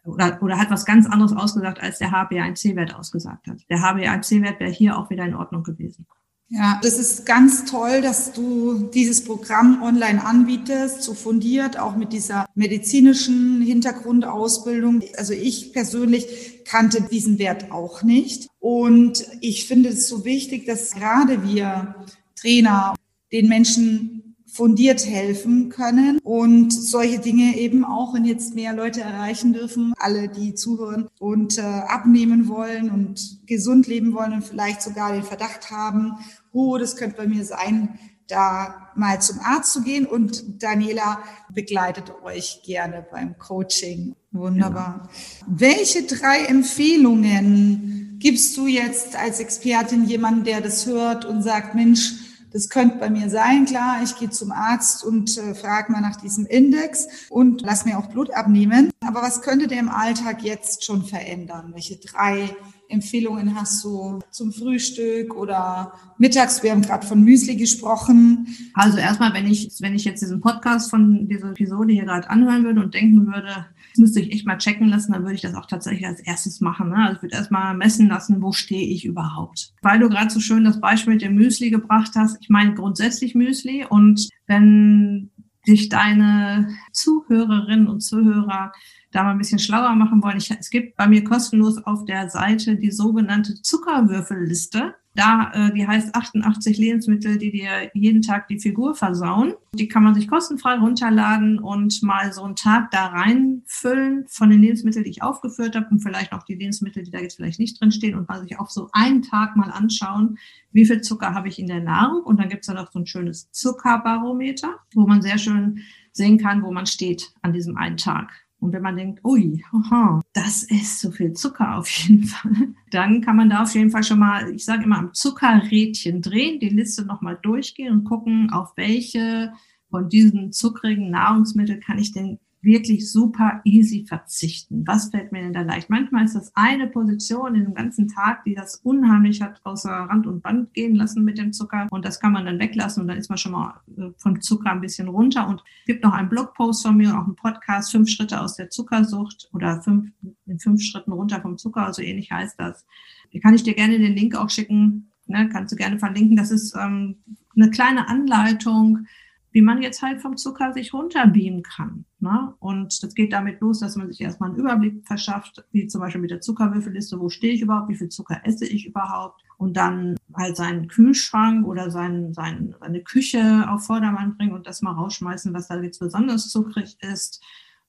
oder, 0.05 0.41
oder 0.41 0.57
hat 0.57 0.69
was 0.69 0.85
ganz 0.85 1.07
anderes 1.07 1.33
ausgesagt, 1.33 1.81
als 1.81 1.97
der 1.97 2.11
HbA1c-Wert 2.11 2.95
ausgesagt 2.95 3.47
hat. 3.47 3.57
Der 3.69 3.79
HbA1c-Wert 3.79 4.59
wäre 4.59 4.71
hier 4.71 4.97
auch 4.97 5.09
wieder 5.09 5.25
in 5.25 5.35
Ordnung 5.35 5.63
gewesen. 5.63 6.05
Ja, 6.49 6.79
das 6.83 6.99
ist 6.99 7.25
ganz 7.25 7.65
toll, 7.65 8.01
dass 8.01 8.31
du 8.31 8.87
dieses 8.93 9.23
Programm 9.23 9.81
online 9.81 10.23
anbietest, 10.23 11.01
so 11.01 11.15
fundiert, 11.15 11.79
auch 11.79 11.95
mit 11.95 12.13
dieser 12.13 12.45
medizinischen 12.53 13.61
Hintergrundausbildung. 13.61 15.01
Also 15.17 15.33
ich 15.33 15.73
persönlich 15.73 16.63
kannte 16.65 17.01
diesen 17.01 17.39
Wert 17.39 17.71
auch 17.71 18.03
nicht. 18.03 18.47
Und 18.59 19.25
ich 19.41 19.67
finde 19.67 19.89
es 19.89 20.07
so 20.07 20.23
wichtig, 20.23 20.67
dass 20.67 20.91
gerade 20.91 21.43
wir 21.43 21.95
Trainer 22.35 22.93
den 23.31 23.47
Menschen 23.49 24.24
fundiert 24.55 25.05
helfen 25.05 25.67
können 25.67 26.19
und 26.23 26.71
solche 26.71 27.19
Dinge 27.19 27.57
eben 27.57 27.83
auch, 27.83 28.13
wenn 28.13 28.23
jetzt 28.23 28.55
mehr 28.55 28.73
Leute 28.73 29.01
erreichen 29.01 29.51
dürfen, 29.51 29.93
alle, 29.97 30.29
die 30.29 30.53
zuhören 30.53 31.09
und 31.19 31.57
äh, 31.57 31.61
abnehmen 31.61 32.47
wollen 32.47 32.89
und 32.89 33.45
gesund 33.47 33.87
leben 33.87 34.13
wollen 34.13 34.31
und 34.31 34.45
vielleicht 34.45 34.81
sogar 34.81 35.11
den 35.11 35.23
Verdacht 35.23 35.71
haben, 35.71 36.13
oh, 36.53 36.77
das 36.77 36.95
könnte 36.95 37.17
bei 37.17 37.27
mir 37.27 37.43
sein, 37.43 37.99
da 38.27 38.91
mal 38.95 39.21
zum 39.21 39.39
Arzt 39.41 39.73
zu 39.73 39.83
gehen 39.83 40.05
und 40.05 40.63
Daniela 40.63 41.19
begleitet 41.53 42.13
euch 42.23 42.61
gerne 42.63 43.05
beim 43.11 43.37
Coaching. 43.37 44.15
Wunderbar. 44.31 45.01
Ja. 45.03 45.47
Welche 45.47 46.03
drei 46.03 46.45
Empfehlungen 46.45 48.15
gibst 48.19 48.55
du 48.55 48.67
jetzt 48.67 49.17
als 49.17 49.41
Expertin 49.41 50.05
jemandem, 50.05 50.45
der 50.45 50.61
das 50.61 50.85
hört 50.85 51.25
und 51.25 51.41
sagt, 51.41 51.75
Mensch, 51.75 52.24
das 52.55 52.69
könnte 52.69 52.99
bei 52.99 53.09
mir 53.09 53.29
sein, 53.29 53.65
klar. 53.65 53.97
Ich 54.01 54.15
gehe 54.15 54.29
zum 54.29 54.53
Arzt 54.53 55.03
und 55.03 55.37
äh, 55.37 55.53
frage 55.53 55.91
mal 55.91 55.99
nach 55.99 56.15
diesem 56.15 56.45
Index 56.45 57.27
und 57.29 57.61
lass 57.61 57.83
mir 57.83 57.99
auch 57.99 58.07
Blut 58.07 58.31
abnehmen. 58.31 58.91
Aber 59.05 59.21
was 59.21 59.41
könnte 59.41 59.67
der 59.67 59.79
im 59.79 59.89
Alltag 59.89 60.41
jetzt 60.41 60.85
schon 60.85 61.03
verändern? 61.03 61.71
Welche 61.73 61.97
drei 61.97 62.55
Empfehlungen 62.87 63.59
hast 63.59 63.83
du 63.83 64.19
zum 64.31 64.53
Frühstück 64.53 65.35
oder 65.35 65.91
mittags? 66.17 66.63
Wir 66.63 66.71
haben 66.71 66.81
gerade 66.81 67.05
von 67.05 67.25
Müsli 67.25 67.57
gesprochen. 67.57 68.47
Also 68.73 68.99
erstmal, 68.99 69.33
wenn 69.33 69.47
ich, 69.47 69.73
wenn 69.81 69.93
ich 69.93 70.05
jetzt 70.05 70.21
diesen 70.21 70.39
Podcast 70.39 70.89
von 70.89 71.27
dieser 71.27 71.49
Episode 71.49 71.91
hier 71.91 72.05
gerade 72.05 72.29
anhören 72.29 72.63
würde 72.63 72.79
und 72.79 72.93
denken 72.93 73.27
würde, 73.27 73.65
das 73.95 74.01
müsste 74.01 74.19
ich 74.19 74.33
echt 74.33 74.45
mal 74.45 74.57
checken 74.57 74.89
lassen, 74.89 75.13
dann 75.13 75.21
würde 75.21 75.35
ich 75.35 75.41
das 75.41 75.55
auch 75.55 75.67
tatsächlich 75.67 76.05
als 76.05 76.19
erstes 76.19 76.59
machen. 76.59 76.89
Ne? 76.89 76.97
Also 76.97 77.15
ich 77.15 77.21
würde 77.21 77.35
erstmal 77.35 77.77
messen 77.77 78.09
lassen, 78.09 78.41
wo 78.41 78.51
stehe 78.51 78.89
ich 78.89 79.05
überhaupt. 79.05 79.71
Weil 79.81 79.99
du 79.99 80.09
gerade 80.09 80.29
so 80.29 80.41
schön 80.41 80.65
das 80.65 80.81
Beispiel 80.81 81.13
mit 81.13 81.21
dem 81.21 81.35
Müsli 81.35 81.69
gebracht 81.69 82.11
hast. 82.15 82.37
Ich 82.41 82.49
meine 82.49 82.73
grundsätzlich 82.73 83.35
Müsli 83.35 83.85
und 83.85 84.27
wenn 84.47 85.31
sich 85.63 85.87
deine 85.87 86.67
Zuhörerinnen 86.91 87.87
und 87.87 88.01
Zuhörer 88.01 88.73
da 89.11 89.23
mal 89.23 89.31
ein 89.31 89.37
bisschen 89.37 89.59
schlauer 89.59 89.95
machen 89.95 90.21
wollen. 90.21 90.37
Ich, 90.37 90.51
es 90.51 90.69
gibt 90.69 90.97
bei 90.97 91.07
mir 91.07 91.23
kostenlos 91.23 91.77
auf 91.77 92.03
der 92.03 92.29
Seite 92.29 92.75
die 92.75 92.91
sogenannte 92.91 93.61
Zuckerwürfelliste. 93.61 94.93
Da, 95.15 95.51
äh, 95.53 95.73
die 95.73 95.87
heißt 95.87 96.13
88 96.13 96.77
Lebensmittel, 96.77 97.37
die 97.37 97.51
dir 97.51 97.89
jeden 97.93 98.21
Tag 98.21 98.47
die 98.49 98.59
Figur 98.59 98.95
versauen. 98.95 99.53
Die 99.73 99.87
kann 99.87 100.03
man 100.03 100.13
sich 100.13 100.27
kostenfrei 100.27 100.75
runterladen 100.75 101.59
und 101.59 102.03
mal 102.03 102.33
so 102.33 102.43
einen 102.43 102.57
Tag 102.57 102.91
da 102.91 103.07
reinfüllen 103.07 104.25
von 104.27 104.49
den 104.49 104.61
Lebensmitteln, 104.61 105.05
die 105.05 105.11
ich 105.11 105.23
aufgeführt 105.23 105.75
habe 105.75 105.87
und 105.89 105.99
vielleicht 106.01 106.33
auch 106.33 106.43
die 106.43 106.55
Lebensmittel, 106.55 107.03
die 107.03 107.11
da 107.11 107.19
jetzt 107.19 107.37
vielleicht 107.37 107.59
nicht 107.59 107.79
drin 107.79 107.91
stehen 107.91 108.15
und 108.15 108.27
mal 108.27 108.41
sich 108.41 108.59
auch 108.59 108.69
so 108.69 108.89
einen 108.91 109.21
Tag 109.21 109.55
mal 109.55 109.71
anschauen, 109.71 110.37
wie 110.73 110.85
viel 110.85 111.01
Zucker 111.01 111.33
habe 111.33 111.47
ich 111.47 111.59
in 111.59 111.67
der 111.67 111.81
Nahrung. 111.81 112.23
Und 112.23 112.37
dann 112.37 112.49
gibt 112.49 112.61
es 112.61 112.67
da 112.67 112.73
noch 112.73 112.91
so 112.91 112.99
ein 112.99 113.07
schönes 113.07 113.49
Zuckerbarometer, 113.51 114.75
wo 114.93 115.07
man 115.07 115.21
sehr 115.21 115.37
schön 115.37 115.79
sehen 116.11 116.37
kann, 116.37 116.63
wo 116.63 116.71
man 116.71 116.85
steht 116.85 117.33
an 117.41 117.53
diesem 117.53 117.77
einen 117.77 117.97
Tag. 117.97 118.44
Und 118.65 118.73
wenn 118.73 118.81
man 118.81 118.97
denkt, 118.97 119.23
ui, 119.23 119.63
aha, 119.71 120.23
das 120.33 120.63
ist 120.63 120.99
so 120.99 121.11
viel 121.11 121.33
Zucker 121.33 121.77
auf 121.77 121.87
jeden 121.87 122.23
Fall, 122.23 122.73
dann 122.89 123.21
kann 123.21 123.35
man 123.35 123.47
da 123.47 123.61
auf 123.61 123.75
jeden 123.75 123.91
Fall 123.91 124.03
schon 124.03 124.17
mal, 124.17 124.51
ich 124.55 124.65
sage 124.65 124.85
immer, 124.85 124.97
am 124.97 125.13
Zuckerrädchen 125.13 126.23
drehen, 126.23 126.59
die 126.59 126.69
Liste 126.69 127.05
nochmal 127.05 127.37
durchgehen 127.43 127.93
und 127.93 128.05
gucken, 128.05 128.49
auf 128.49 128.73
welche 128.75 129.53
von 129.91 130.09
diesen 130.09 130.51
zuckrigen 130.51 131.11
Nahrungsmitteln 131.11 131.79
kann 131.79 131.99
ich 131.99 132.11
denn 132.11 132.39
wirklich 132.65 133.09
super 133.09 133.61
easy 133.63 134.05
verzichten. 134.05 134.85
Was 134.85 135.09
fällt 135.09 135.31
mir 135.31 135.41
denn 135.41 135.53
da 135.53 135.61
leicht? 135.61 135.89
Manchmal 135.89 136.25
ist 136.25 136.35
das 136.35 136.51
eine 136.55 136.87
Position 136.87 137.55
in 137.55 137.63
dem 137.63 137.73
ganzen 137.73 138.07
Tag, 138.07 138.43
die 138.43 138.55
das 138.55 138.77
unheimlich 138.83 139.41
hat 139.41 139.61
außer 139.63 139.89
Rand 139.89 140.27
und 140.27 140.41
Band 140.41 140.73
gehen 140.73 140.95
lassen 140.95 141.23
mit 141.23 141.37
dem 141.37 141.53
Zucker. 141.53 141.87
Und 141.91 142.03
das 142.03 142.19
kann 142.19 142.33
man 142.33 142.45
dann 142.45 142.59
weglassen 142.59 143.01
und 143.01 143.07
dann 143.07 143.17
ist 143.17 143.29
man 143.29 143.37
schon 143.37 143.53
mal 143.53 143.79
äh, 143.97 144.09
vom 144.17 144.41
Zucker 144.41 144.71
ein 144.71 144.81
bisschen 144.81 145.07
runter. 145.07 145.47
Und 145.47 145.63
es 145.81 145.85
gibt 145.85 146.03
noch 146.03 146.13
einen 146.13 146.27
Blogpost 146.27 146.85
von 146.85 146.97
mir, 146.97 147.17
auch 147.17 147.25
einen 147.25 147.35
Podcast, 147.35 147.91
fünf 147.91 148.09
Schritte 148.09 148.41
aus 148.41 148.55
der 148.55 148.69
Zuckersucht 148.69 149.49
oder 149.53 149.81
fünf, 149.81 150.11
in 150.47 150.59
fünf 150.59 150.81
Schritten 150.81 151.11
runter 151.11 151.41
vom 151.41 151.57
Zucker. 151.57 151.85
Also 151.85 152.01
ähnlich 152.01 152.31
heißt 152.31 152.59
das. 152.59 152.85
Hier 153.29 153.41
kann 153.41 153.53
ich 153.53 153.63
dir 153.63 153.75
gerne 153.75 153.99
den 153.99 154.15
Link 154.15 154.35
auch 154.35 154.49
schicken. 154.49 155.11
Ne, 155.27 155.49
kannst 155.49 155.71
du 155.71 155.75
gerne 155.75 155.99
verlinken. 155.99 156.35
Das 156.35 156.51
ist 156.51 156.75
ähm, 156.75 157.17
eine 157.55 157.69
kleine 157.69 158.07
Anleitung, 158.07 159.07
wie 159.55 159.61
man 159.61 159.81
jetzt 159.81 160.01
halt 160.01 160.21
vom 160.21 160.35
Zucker 160.35 160.73
sich 160.73 160.93
runterbeamen 160.93 161.63
kann. 161.63 162.03
Ne? 162.19 162.53
Und 162.59 163.01
das 163.01 163.15
geht 163.15 163.31
damit 163.31 163.61
los, 163.61 163.79
dass 163.79 163.95
man 163.95 164.11
sich 164.11 164.19
erstmal 164.19 164.49
einen 164.49 164.59
Überblick 164.59 165.07
verschafft, 165.07 165.63
wie 165.71 165.87
zum 165.87 166.01
Beispiel 166.01 166.19
mit 166.19 166.29
der 166.29 166.41
Zuckerwürfelliste, 166.41 167.21
wo 167.21 167.29
stehe 167.29 167.53
ich 167.53 167.61
überhaupt, 167.61 167.87
wie 167.87 167.95
viel 167.95 168.09
Zucker 168.09 168.41
esse 168.43 168.65
ich 168.65 168.85
überhaupt 168.85 169.41
und 169.57 169.77
dann 169.77 170.17
halt 170.35 170.57
seinen 170.57 170.89
Kühlschrank 170.89 171.65
oder 171.65 171.89
sein, 171.89 172.33
sein, 172.33 172.75
seine 172.81 173.01
Küche 173.01 173.65
auf 173.69 173.85
Vordermann 173.85 174.35
bringen 174.35 174.51
und 174.51 174.67
das 174.67 174.81
mal 174.81 174.91
rausschmeißen, 174.91 175.53
was 175.53 175.69
da 175.69 175.81
jetzt 175.81 175.99
besonders 175.99 176.49
zuckrig 176.49 176.97
ist 176.99 177.41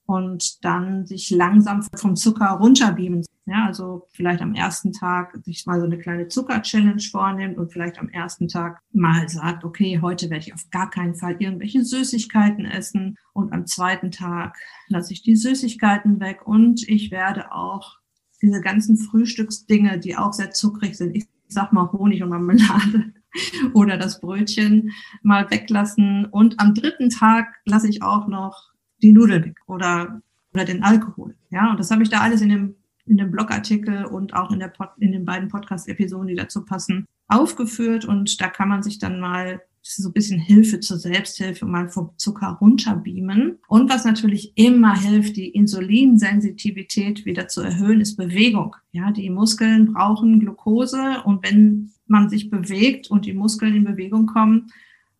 und 0.07 0.63
dann 0.63 1.05
sich 1.05 1.29
langsam 1.29 1.83
vom 1.95 2.15
Zucker 2.15 2.51
runterbeamen. 2.51 3.25
Ja, 3.45 3.65
also 3.65 4.07
vielleicht 4.13 4.41
am 4.41 4.55
ersten 4.55 4.91
Tag 4.91 5.37
sich 5.43 5.65
mal 5.65 5.79
so 5.79 5.85
eine 5.85 5.97
kleine 5.97 6.27
Zucker-Challenge 6.27 7.01
vornimmt 7.11 7.57
und 7.57 7.71
vielleicht 7.71 7.99
am 7.99 8.09
ersten 8.09 8.47
Tag 8.47 8.81
mal 8.91 9.27
sagt, 9.29 9.63
okay, 9.63 9.99
heute 10.01 10.29
werde 10.29 10.45
ich 10.45 10.53
auf 10.53 10.69
gar 10.71 10.89
keinen 10.89 11.15
Fall 11.15 11.35
irgendwelche 11.39 11.83
Süßigkeiten 11.83 12.65
essen 12.65 13.17
und 13.33 13.53
am 13.53 13.65
zweiten 13.65 14.11
Tag 14.11 14.57
lasse 14.87 15.13
ich 15.13 15.23
die 15.23 15.35
Süßigkeiten 15.35 16.19
weg 16.19 16.45
und 16.45 16.87
ich 16.87 17.11
werde 17.11 17.51
auch 17.53 17.97
diese 18.41 18.61
ganzen 18.61 18.97
Frühstücksdinge, 18.97 19.99
die 19.99 20.17
auch 20.17 20.33
sehr 20.33 20.51
zuckrig 20.51 20.97
sind, 20.97 21.15
ich 21.15 21.27
sag 21.47 21.73
mal 21.73 21.91
Honig 21.91 22.23
und 22.23 22.29
Marmelade 22.29 23.13
oder 23.73 23.97
das 23.97 24.21
Brötchen 24.21 24.91
mal 25.21 25.49
weglassen 25.49 26.25
und 26.25 26.59
am 26.59 26.73
dritten 26.73 27.09
Tag 27.09 27.47
lasse 27.65 27.89
ich 27.89 28.03
auch 28.03 28.27
noch 28.27 28.76
die 29.01 29.11
Nudeln 29.11 29.45
weg 29.45 29.57
oder, 29.67 30.21
oder 30.53 30.65
den 30.65 30.83
Alkohol. 30.83 31.35
Ja, 31.49 31.71
und 31.71 31.79
das 31.79 31.91
habe 31.91 32.03
ich 32.03 32.09
da 32.09 32.21
alles 32.21 32.41
in 32.41 32.49
dem, 32.49 32.75
in 33.05 33.17
dem 33.17 33.31
Blogartikel 33.31 34.05
und 34.05 34.33
auch 34.33 34.51
in, 34.51 34.59
der 34.59 34.67
Pod, 34.67 34.89
in 34.99 35.11
den 35.11 35.25
beiden 35.25 35.49
Podcast-Episoden, 35.49 36.27
die 36.27 36.35
dazu 36.35 36.65
passen, 36.65 37.05
aufgeführt. 37.27 38.05
Und 38.05 38.41
da 38.41 38.47
kann 38.49 38.69
man 38.69 38.83
sich 38.83 38.99
dann 38.99 39.19
mal 39.19 39.61
so 39.81 40.09
ein 40.09 40.13
bisschen 40.13 40.39
Hilfe 40.39 40.79
zur 40.79 40.97
Selbsthilfe 40.97 41.65
mal 41.65 41.89
vom 41.89 42.11
Zucker 42.17 42.57
runterbeamen. 42.59 43.59
Und 43.67 43.89
was 43.89 44.03
natürlich 44.03 44.51
immer 44.55 44.99
hilft, 44.99 45.37
die 45.37 45.49
Insulinsensitivität 45.49 47.25
wieder 47.25 47.47
zu 47.47 47.61
erhöhen, 47.61 48.01
ist 48.01 48.17
Bewegung. 48.17 48.75
Ja, 48.91 49.11
die 49.11 49.29
Muskeln 49.29 49.93
brauchen 49.93 50.39
Glucose 50.39 51.21
und 51.23 51.43
wenn 51.43 51.91
man 52.05 52.29
sich 52.29 52.49
bewegt 52.49 53.09
und 53.09 53.25
die 53.25 53.33
Muskeln 53.33 53.75
in 53.75 53.83
Bewegung 53.85 54.25
kommen, 54.25 54.71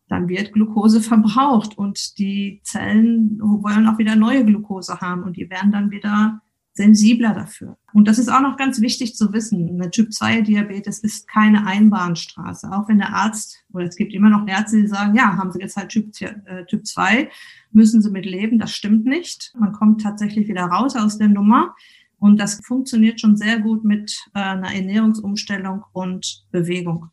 dann 0.08 0.28
wird 0.28 0.52
Glucose 0.52 1.00
verbraucht 1.00 1.76
und 1.76 2.18
die 2.18 2.60
Zellen 2.64 3.38
wollen 3.40 3.86
auch 3.86 3.98
wieder 3.98 4.16
neue 4.16 4.44
Glucose 4.44 5.00
haben 5.00 5.22
und 5.22 5.36
die 5.36 5.50
werden 5.50 5.70
dann 5.70 5.90
wieder 5.90 6.40
sensibler 6.78 7.34
dafür. 7.34 7.76
Und 7.92 8.06
das 8.06 8.18
ist 8.18 8.28
auch 8.28 8.40
noch 8.40 8.56
ganz 8.56 8.80
wichtig 8.80 9.16
zu 9.16 9.32
wissen. 9.32 9.68
Eine 9.68 9.90
Typ-2-Diabetes 9.90 11.00
ist 11.00 11.28
keine 11.28 11.66
Einbahnstraße. 11.66 12.70
Auch 12.72 12.88
wenn 12.88 12.98
der 12.98 13.12
Arzt, 13.12 13.64
oder 13.72 13.86
es 13.86 13.96
gibt 13.96 14.14
immer 14.14 14.30
noch 14.30 14.46
Ärzte, 14.46 14.80
die 14.80 14.86
sagen, 14.86 15.14
ja, 15.16 15.36
haben 15.36 15.50
Sie 15.50 15.58
jetzt 15.60 15.76
halt 15.76 15.90
Typ, 15.90 16.10
äh, 16.20 16.64
typ 16.66 16.86
2, 16.86 17.28
müssen 17.72 18.00
Sie 18.00 18.10
mit 18.10 18.24
leben. 18.24 18.58
Das 18.58 18.70
stimmt 18.70 19.04
nicht. 19.04 19.52
Man 19.58 19.72
kommt 19.72 20.02
tatsächlich 20.02 20.48
wieder 20.48 20.66
raus 20.66 20.94
aus 20.94 21.18
der 21.18 21.28
Nummer. 21.28 21.74
Und 22.20 22.38
das 22.38 22.60
funktioniert 22.64 23.20
schon 23.20 23.36
sehr 23.36 23.58
gut 23.58 23.84
mit 23.84 24.16
äh, 24.34 24.40
einer 24.40 24.72
Ernährungsumstellung 24.72 25.84
und 25.92 26.46
Bewegung. 26.52 27.10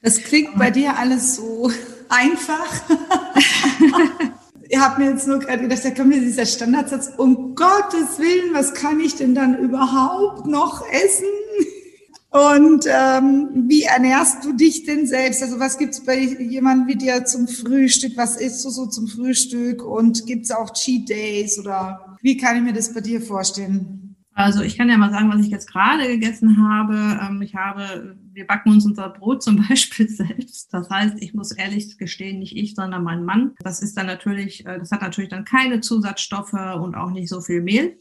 Das 0.00 0.22
klingt 0.22 0.56
bei 0.56 0.70
dir 0.70 0.96
alles 0.96 1.36
so 1.36 1.70
einfach. 2.08 2.82
ich 4.68 4.78
habe 4.78 5.02
mir 5.02 5.10
jetzt 5.10 5.26
nur 5.26 5.40
gerade 5.40 5.62
gedacht, 5.62 5.84
da 5.84 5.90
kommt 5.90 6.08
mir 6.08 6.20
dieser 6.20 6.46
Standardsatz, 6.46 7.10
um 7.16 7.56
Gottes 7.56 8.18
Willen, 8.18 8.54
was 8.54 8.74
kann 8.74 9.00
ich 9.00 9.16
denn 9.16 9.34
dann 9.34 9.58
überhaupt 9.58 10.46
noch 10.46 10.84
essen? 10.88 11.26
Und 12.30 12.84
ähm, 12.86 13.64
wie 13.68 13.84
ernährst 13.84 14.44
du 14.44 14.52
dich 14.52 14.84
denn 14.84 15.06
selbst? 15.06 15.42
Also 15.42 15.58
was 15.58 15.78
gibt's 15.78 16.04
bei 16.04 16.18
jemandem 16.18 16.86
wie 16.86 16.96
dir 16.96 17.24
zum 17.24 17.48
Frühstück? 17.48 18.16
Was 18.16 18.36
isst 18.36 18.64
du 18.64 18.70
so 18.70 18.86
zum 18.86 19.08
Frühstück? 19.08 19.82
Und 19.82 20.26
gibt's 20.26 20.50
auch 20.50 20.72
Cheat 20.74 21.08
Days 21.08 21.58
oder 21.58 22.16
wie 22.20 22.36
kann 22.36 22.56
ich 22.56 22.62
mir 22.62 22.74
das 22.74 22.92
bei 22.92 23.00
dir 23.00 23.22
vorstellen? 23.22 24.07
Also 24.38 24.62
ich 24.62 24.76
kann 24.76 24.88
ja 24.88 24.96
mal 24.96 25.10
sagen, 25.10 25.32
was 25.32 25.44
ich 25.44 25.50
jetzt 25.50 25.66
gerade 25.66 26.06
gegessen 26.06 26.62
habe. 26.62 27.18
Ähm, 27.20 27.42
ich 27.42 27.56
habe, 27.56 28.16
wir 28.32 28.46
backen 28.46 28.70
uns 28.70 28.86
unser 28.86 29.08
Brot 29.08 29.42
zum 29.42 29.56
Beispiel 29.68 30.08
selbst. 30.08 30.72
Das 30.72 30.88
heißt, 30.88 31.16
ich 31.20 31.34
muss 31.34 31.50
ehrlich 31.50 31.98
gestehen, 31.98 32.38
nicht 32.38 32.56
ich, 32.56 32.76
sondern 32.76 33.02
mein 33.02 33.24
Mann. 33.24 33.56
Das 33.58 33.82
ist 33.82 33.96
dann 33.96 34.06
natürlich, 34.06 34.64
äh, 34.64 34.78
das 34.78 34.92
hat 34.92 35.02
natürlich 35.02 35.30
dann 35.30 35.44
keine 35.44 35.80
Zusatzstoffe 35.80 36.52
und 36.52 36.94
auch 36.94 37.10
nicht 37.10 37.28
so 37.28 37.40
viel 37.40 37.62
Mehl 37.62 37.98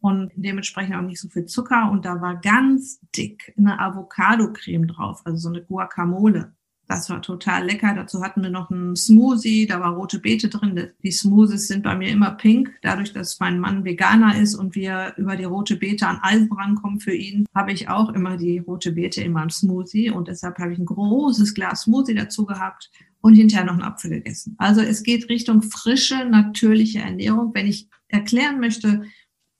und 0.00 0.32
dementsprechend 0.34 0.96
auch 0.96 1.02
nicht 1.02 1.20
so 1.20 1.28
viel 1.28 1.44
Zucker. 1.44 1.88
Und 1.92 2.04
da 2.04 2.20
war 2.20 2.40
ganz 2.40 2.98
dick 3.16 3.54
eine 3.56 3.78
Avocado-Creme 3.78 4.88
drauf, 4.88 5.22
also 5.24 5.38
so 5.38 5.50
eine 5.50 5.62
Guacamole. 5.62 6.55
Das 6.88 7.10
war 7.10 7.20
total 7.20 7.64
lecker. 7.64 7.94
Dazu 7.94 8.22
hatten 8.22 8.42
wir 8.42 8.50
noch 8.50 8.70
einen 8.70 8.94
Smoothie, 8.94 9.66
da 9.66 9.80
war 9.80 9.94
rote 9.94 10.20
Beete 10.20 10.48
drin. 10.48 10.90
Die 11.02 11.10
Smoothies 11.10 11.66
sind 11.66 11.82
bei 11.82 11.96
mir 11.96 12.10
immer 12.10 12.30
pink. 12.32 12.72
Dadurch, 12.82 13.12
dass 13.12 13.40
mein 13.40 13.58
Mann 13.58 13.84
Veganer 13.84 14.38
ist 14.38 14.54
und 14.54 14.76
wir 14.76 15.14
über 15.16 15.36
die 15.36 15.44
rote 15.44 15.76
Beete 15.76 16.06
an 16.06 16.20
Eisen 16.22 16.52
rankommen 16.52 17.00
für 17.00 17.14
ihn, 17.14 17.46
habe 17.54 17.72
ich 17.72 17.88
auch 17.88 18.10
immer 18.10 18.36
die 18.36 18.58
rote 18.58 18.92
Beete 18.92 19.20
in 19.20 19.32
meinem 19.32 19.50
Smoothie. 19.50 20.10
Und 20.10 20.28
deshalb 20.28 20.58
habe 20.58 20.72
ich 20.72 20.78
ein 20.78 20.86
großes 20.86 21.54
Glas 21.54 21.82
Smoothie 21.82 22.14
dazu 22.14 22.46
gehabt 22.46 22.90
und 23.20 23.34
hinterher 23.34 23.66
noch 23.66 23.72
einen 23.72 23.82
Apfel 23.82 24.10
gegessen. 24.10 24.54
Also 24.58 24.80
es 24.80 25.02
geht 25.02 25.28
Richtung 25.28 25.62
frische, 25.62 26.24
natürliche 26.24 27.00
Ernährung. 27.00 27.52
Wenn 27.52 27.66
ich 27.66 27.88
erklären 28.06 28.60
möchte, 28.60 29.02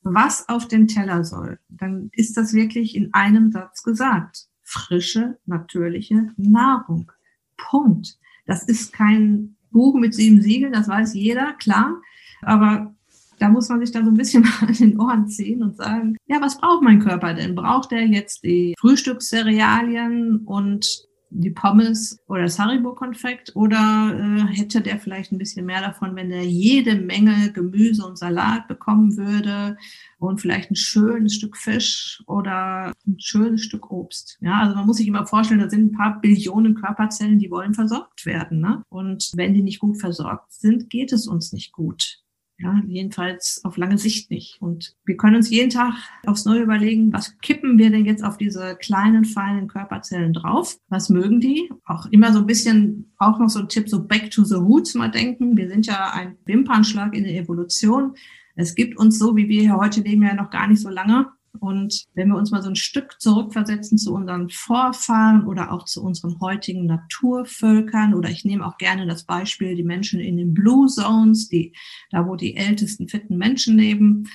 was 0.02 0.48
auf 0.48 0.68
dem 0.68 0.86
Teller 0.86 1.24
soll, 1.24 1.58
dann 1.68 2.10
ist 2.12 2.36
das 2.36 2.52
wirklich 2.52 2.94
in 2.94 3.12
einem 3.12 3.50
Satz 3.50 3.82
gesagt. 3.82 4.46
Frische, 4.62 5.38
natürliche 5.46 6.32
Nahrung. 6.36 7.10
Punkt. 7.56 8.18
Das 8.46 8.64
ist 8.64 8.92
kein 8.92 9.56
Buch 9.70 9.94
mit 9.94 10.14
sieben 10.14 10.40
Siegeln, 10.40 10.72
das 10.72 10.88
weiß 10.88 11.14
jeder, 11.14 11.52
klar. 11.54 12.00
Aber 12.42 12.94
da 13.38 13.48
muss 13.48 13.68
man 13.68 13.80
sich 13.80 13.92
dann 13.92 14.04
so 14.04 14.10
ein 14.10 14.16
bisschen 14.16 14.42
mal 14.60 14.68
an 14.68 14.74
den 14.74 15.00
Ohren 15.00 15.28
ziehen 15.28 15.62
und 15.62 15.76
sagen, 15.76 16.16
ja, 16.26 16.40
was 16.40 16.58
braucht 16.58 16.82
mein 16.82 17.00
Körper 17.00 17.34
denn? 17.34 17.54
Braucht 17.54 17.92
er 17.92 18.06
jetzt 18.06 18.44
die 18.44 18.74
Frühstückscerealien 18.78 20.42
und 20.44 21.06
die 21.30 21.50
Pommes 21.50 22.18
oder 22.28 22.42
das 22.42 22.58
Haribo-Konfekt 22.58 23.54
oder 23.54 23.76
äh, 24.18 24.56
hätte 24.56 24.80
der 24.80 24.98
vielleicht 24.98 25.32
ein 25.32 25.38
bisschen 25.38 25.66
mehr 25.66 25.80
davon, 25.80 26.14
wenn 26.16 26.30
er 26.30 26.44
jede 26.44 26.94
Menge 26.94 27.52
Gemüse 27.52 28.06
und 28.06 28.18
Salat 28.18 28.68
bekommen 28.68 29.16
würde 29.16 29.76
und 30.18 30.40
vielleicht 30.40 30.70
ein 30.70 30.76
schönes 30.76 31.34
Stück 31.34 31.56
Fisch 31.56 32.22
oder 32.26 32.92
ein 33.06 33.18
schönes 33.18 33.62
Stück 33.62 33.90
Obst. 33.90 34.38
Ja, 34.40 34.60
also 34.60 34.76
man 34.76 34.86
muss 34.86 34.98
sich 34.98 35.08
immer 35.08 35.26
vorstellen, 35.26 35.60
da 35.60 35.68
sind 35.68 35.92
ein 35.92 35.96
paar 35.96 36.20
Billionen 36.20 36.74
Körperzellen, 36.74 37.38
die 37.38 37.50
wollen 37.50 37.74
versorgt 37.74 38.24
werden. 38.26 38.60
Ne? 38.60 38.82
Und 38.88 39.32
wenn 39.34 39.54
die 39.54 39.62
nicht 39.62 39.80
gut 39.80 39.98
versorgt 39.98 40.52
sind, 40.52 40.90
geht 40.90 41.12
es 41.12 41.26
uns 41.26 41.52
nicht 41.52 41.72
gut. 41.72 42.25
Ja, 42.58 42.80
jedenfalls 42.86 43.60
auf 43.64 43.76
lange 43.76 43.98
Sicht 43.98 44.30
nicht. 44.30 44.62
Und 44.62 44.96
wir 45.04 45.18
können 45.18 45.36
uns 45.36 45.50
jeden 45.50 45.68
Tag 45.68 45.92
aufs 46.24 46.46
Neue 46.46 46.62
überlegen, 46.62 47.12
was 47.12 47.38
kippen 47.40 47.76
wir 47.78 47.90
denn 47.90 48.06
jetzt 48.06 48.24
auf 48.24 48.38
diese 48.38 48.76
kleinen, 48.76 49.26
feinen 49.26 49.68
Körperzellen 49.68 50.32
drauf? 50.32 50.78
Was 50.88 51.10
mögen 51.10 51.40
die? 51.40 51.70
Auch 51.84 52.06
immer 52.06 52.32
so 52.32 52.38
ein 52.38 52.46
bisschen, 52.46 53.12
auch 53.18 53.38
noch 53.38 53.50
so 53.50 53.58
ein 53.58 53.68
Tipp, 53.68 53.90
so 53.90 54.02
back 54.02 54.30
to 54.30 54.42
the 54.42 54.54
roots 54.54 54.94
mal 54.94 55.10
denken. 55.10 55.56
Wir 55.56 55.68
sind 55.68 55.86
ja 55.86 56.12
ein 56.14 56.38
Wimpernschlag 56.46 57.14
in 57.14 57.24
der 57.24 57.36
Evolution. 57.36 58.14
Es 58.54 58.74
gibt 58.74 58.98
uns 58.98 59.18
so, 59.18 59.36
wie 59.36 59.50
wir 59.50 59.60
hier 59.60 59.76
heute 59.76 60.00
leben, 60.00 60.22
ja 60.22 60.34
noch 60.34 60.48
gar 60.48 60.66
nicht 60.66 60.80
so 60.80 60.88
lange. 60.88 61.26
Und 61.58 62.06
wenn 62.14 62.28
wir 62.28 62.36
uns 62.36 62.50
mal 62.50 62.62
so 62.62 62.68
ein 62.68 62.76
Stück 62.76 63.20
zurückversetzen 63.20 63.98
zu 63.98 64.14
unseren 64.14 64.50
Vorfahren 64.50 65.46
oder 65.46 65.72
auch 65.72 65.84
zu 65.84 66.02
unseren 66.02 66.40
heutigen 66.40 66.86
Naturvölkern, 66.86 68.14
oder 68.14 68.30
ich 68.30 68.44
nehme 68.44 68.66
auch 68.66 68.78
gerne 68.78 69.06
das 69.06 69.24
Beispiel 69.24 69.74
die 69.74 69.84
Menschen 69.84 70.20
in 70.20 70.36
den 70.36 70.54
Blue 70.54 70.86
Zones, 70.86 71.48
die, 71.48 71.74
da 72.10 72.26
wo 72.26 72.36
die 72.36 72.56
ältesten 72.56 73.08
fitten 73.08 73.36
Menschen 73.36 73.76
leben, 73.76 74.28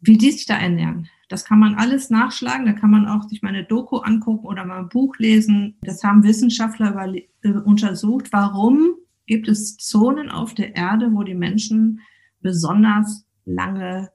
wie 0.00 0.16
die 0.16 0.30
sich 0.30 0.46
da 0.46 0.56
ernähren. 0.56 1.08
Das 1.28 1.44
kann 1.44 1.58
man 1.58 1.74
alles 1.74 2.08
nachschlagen, 2.08 2.64
da 2.64 2.72
kann 2.72 2.90
man 2.90 3.06
auch 3.06 3.28
sich 3.28 3.42
mal 3.42 3.50
eine 3.50 3.64
Doku 3.64 3.98
angucken 3.98 4.46
oder 4.46 4.64
mal 4.64 4.78
ein 4.78 4.88
Buch 4.88 5.16
lesen. 5.18 5.76
Das 5.82 6.02
haben 6.02 6.24
Wissenschaftler 6.24 7.14
äh, 7.42 7.50
untersucht. 7.50 8.32
Warum 8.32 8.94
gibt 9.26 9.46
es 9.46 9.76
Zonen 9.76 10.30
auf 10.30 10.54
der 10.54 10.74
Erde, 10.74 11.12
wo 11.12 11.22
die 11.22 11.34
Menschen 11.34 12.00
besonders 12.40 13.26
lange 13.44 14.10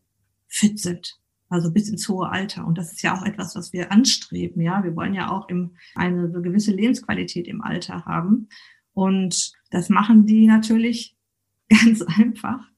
fit 0.48 0.80
sind? 0.80 1.20
Also 1.50 1.72
bis 1.72 1.90
ins 1.90 2.08
hohe 2.10 2.30
Alter. 2.30 2.66
Und 2.66 2.78
das 2.78 2.92
ist 2.92 3.02
ja 3.04 3.16
auch 3.16 3.26
etwas, 3.26 3.56
was 3.56 3.74
wir 3.74 3.92
anstreben. 3.92 4.62
Ja, 4.62 4.84
wir 4.84 4.96
wollen 4.96 5.14
ja 5.14 5.30
auch 5.30 5.50
im, 5.50 5.76
eine 5.96 6.30
gewisse 6.30 6.72
Lebensqualität 6.72 7.48
im 7.48 7.62
Alter 7.62 8.06
haben. 8.06 8.50
Und 8.94 9.54
das 9.70 9.90
machen 9.90 10.26
die 10.26 10.48
natürlich 10.48 11.16
ganz 11.70 12.02
einfach 12.02 12.73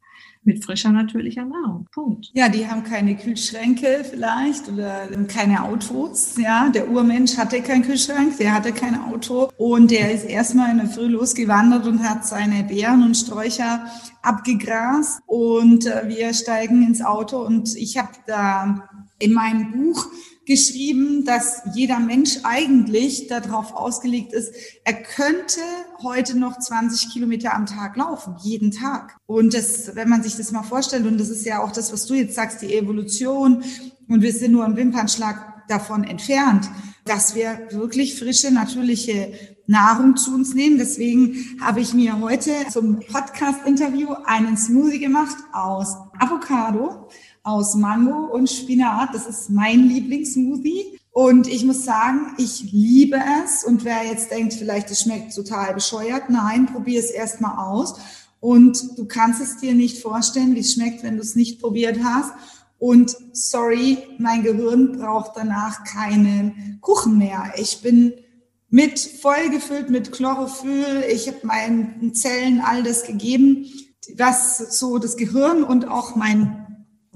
mit 0.45 0.63
frischer 0.63 0.91
natürlicher 0.91 1.45
Nahrung. 1.45 1.87
Punkt. 1.91 2.31
Ja, 2.33 2.49
die 2.49 2.67
haben 2.67 2.83
keine 2.83 3.15
Kühlschränke 3.15 4.05
vielleicht 4.09 4.69
oder 4.69 5.07
keine 5.27 5.63
Autos. 5.63 6.35
Ja, 6.37 6.69
der 6.69 6.89
Urmensch 6.89 7.37
hatte 7.37 7.61
keinen 7.61 7.83
Kühlschrank, 7.83 8.37
der 8.37 8.53
hatte 8.53 8.71
kein 8.71 8.99
Auto 8.99 9.49
und 9.57 9.91
der 9.91 10.11
ist 10.11 10.25
erstmal 10.25 10.71
in 10.71 10.77
der 10.77 10.87
Früh 10.87 11.07
losgewandert 11.07 11.87
und 11.87 12.07
hat 12.07 12.25
seine 12.25 12.63
Beeren 12.63 13.03
und 13.03 13.15
Sträucher 13.15 13.85
abgegrast 14.21 15.19
und 15.25 15.85
äh, 15.85 16.07
wir 16.07 16.33
steigen 16.33 16.85
ins 16.85 17.01
Auto 17.01 17.43
und 17.43 17.75
ich 17.75 17.97
habe 17.97 18.13
da 18.27 18.87
in 19.19 19.33
meinem 19.33 19.71
Buch 19.71 20.07
geschrieben, 20.45 21.25
dass 21.25 21.61
jeder 21.73 21.99
Mensch 21.99 22.37
eigentlich 22.43 23.27
darauf 23.27 23.73
ausgelegt 23.73 24.33
ist, 24.33 24.53
er 24.83 24.93
könnte 24.93 25.61
heute 26.03 26.37
noch 26.37 26.59
20 26.59 27.11
Kilometer 27.11 27.53
am 27.53 27.65
Tag 27.65 27.95
laufen, 27.97 28.35
jeden 28.41 28.71
Tag. 28.71 29.17
Und 29.25 29.53
das, 29.53 29.95
wenn 29.95 30.09
man 30.09 30.23
sich 30.23 30.35
das 30.35 30.51
mal 30.51 30.63
vorstellt, 30.63 31.05
und 31.05 31.19
das 31.19 31.29
ist 31.29 31.45
ja 31.45 31.63
auch 31.63 31.71
das, 31.71 31.91
was 31.91 32.05
du 32.05 32.13
jetzt 32.13 32.35
sagst, 32.35 32.61
die 32.61 32.75
Evolution, 32.75 33.63
und 34.07 34.21
wir 34.21 34.31
sind 34.31 34.51
nur 34.51 34.65
ein 34.65 34.75
Wimpernschlag 34.75 35.67
davon 35.67 36.03
entfernt, 36.03 36.69
dass 37.05 37.35
wir 37.35 37.67
wirklich 37.71 38.17
frische, 38.17 38.51
natürliche 38.51 39.33
Nahrung 39.67 40.15
zu 40.15 40.33
uns 40.33 40.53
nehmen. 40.53 40.77
Deswegen 40.77 41.57
habe 41.61 41.79
ich 41.79 41.93
mir 41.93 42.19
heute 42.19 42.51
zum 42.71 42.99
Podcast-Interview 42.99 44.09
einen 44.25 44.57
Smoothie 44.57 44.99
gemacht 44.99 45.35
aus 45.53 45.95
Avocado, 46.19 47.09
aus 47.45 47.75
Mango 47.75 48.25
und 48.33 48.49
Spinat. 48.49 49.13
Das 49.13 49.27
ist 49.27 49.49
mein 49.49 49.87
Lieblingssmoothie. 49.87 50.99
Und 51.11 51.47
ich 51.47 51.63
muss 51.63 51.85
sagen, 51.85 52.33
ich 52.37 52.71
liebe 52.73 53.17
es. 53.43 53.63
Und 53.63 53.85
wer 53.85 54.03
jetzt 54.03 54.31
denkt, 54.31 54.55
vielleicht 54.55 54.91
es 54.91 55.01
schmeckt 55.01 55.33
total 55.33 55.73
bescheuert, 55.73 56.29
nein, 56.29 56.65
probier 56.65 56.99
es 56.99 57.11
erstmal 57.11 57.57
aus. 57.57 57.95
Und 58.41 58.97
du 58.97 59.05
kannst 59.05 59.41
es 59.41 59.57
dir 59.57 59.73
nicht 59.73 60.01
vorstellen, 60.01 60.55
wie 60.55 60.59
es 60.59 60.73
schmeckt, 60.73 61.03
wenn 61.03 61.15
du 61.15 61.21
es 61.21 61.35
nicht 61.35 61.61
probiert 61.61 61.99
hast. 62.03 62.33
Und 62.79 63.15
sorry, 63.31 63.99
mein 64.17 64.43
Gehirn 64.43 64.97
braucht 64.97 65.37
danach 65.37 65.83
keinen 65.85 66.79
Kuchen 66.81 67.17
mehr. 67.17 67.53
Ich 67.57 67.81
bin 67.81 68.13
mit 68.69 68.99
voll 68.99 69.49
gefüllt 69.51 69.89
mit 69.89 70.11
Chlorophyll. 70.11 71.05
Ich 71.09 71.27
habe 71.27 71.45
meinen 71.47 72.13
Zellen 72.13 72.59
all 72.59 72.83
das 72.83 73.03
gegeben, 73.03 73.67
was 74.17 74.57
so 74.79 74.97
das 74.97 75.15
Gehirn 75.15 75.63
und 75.63 75.87
auch 75.87 76.15
mein 76.15 76.64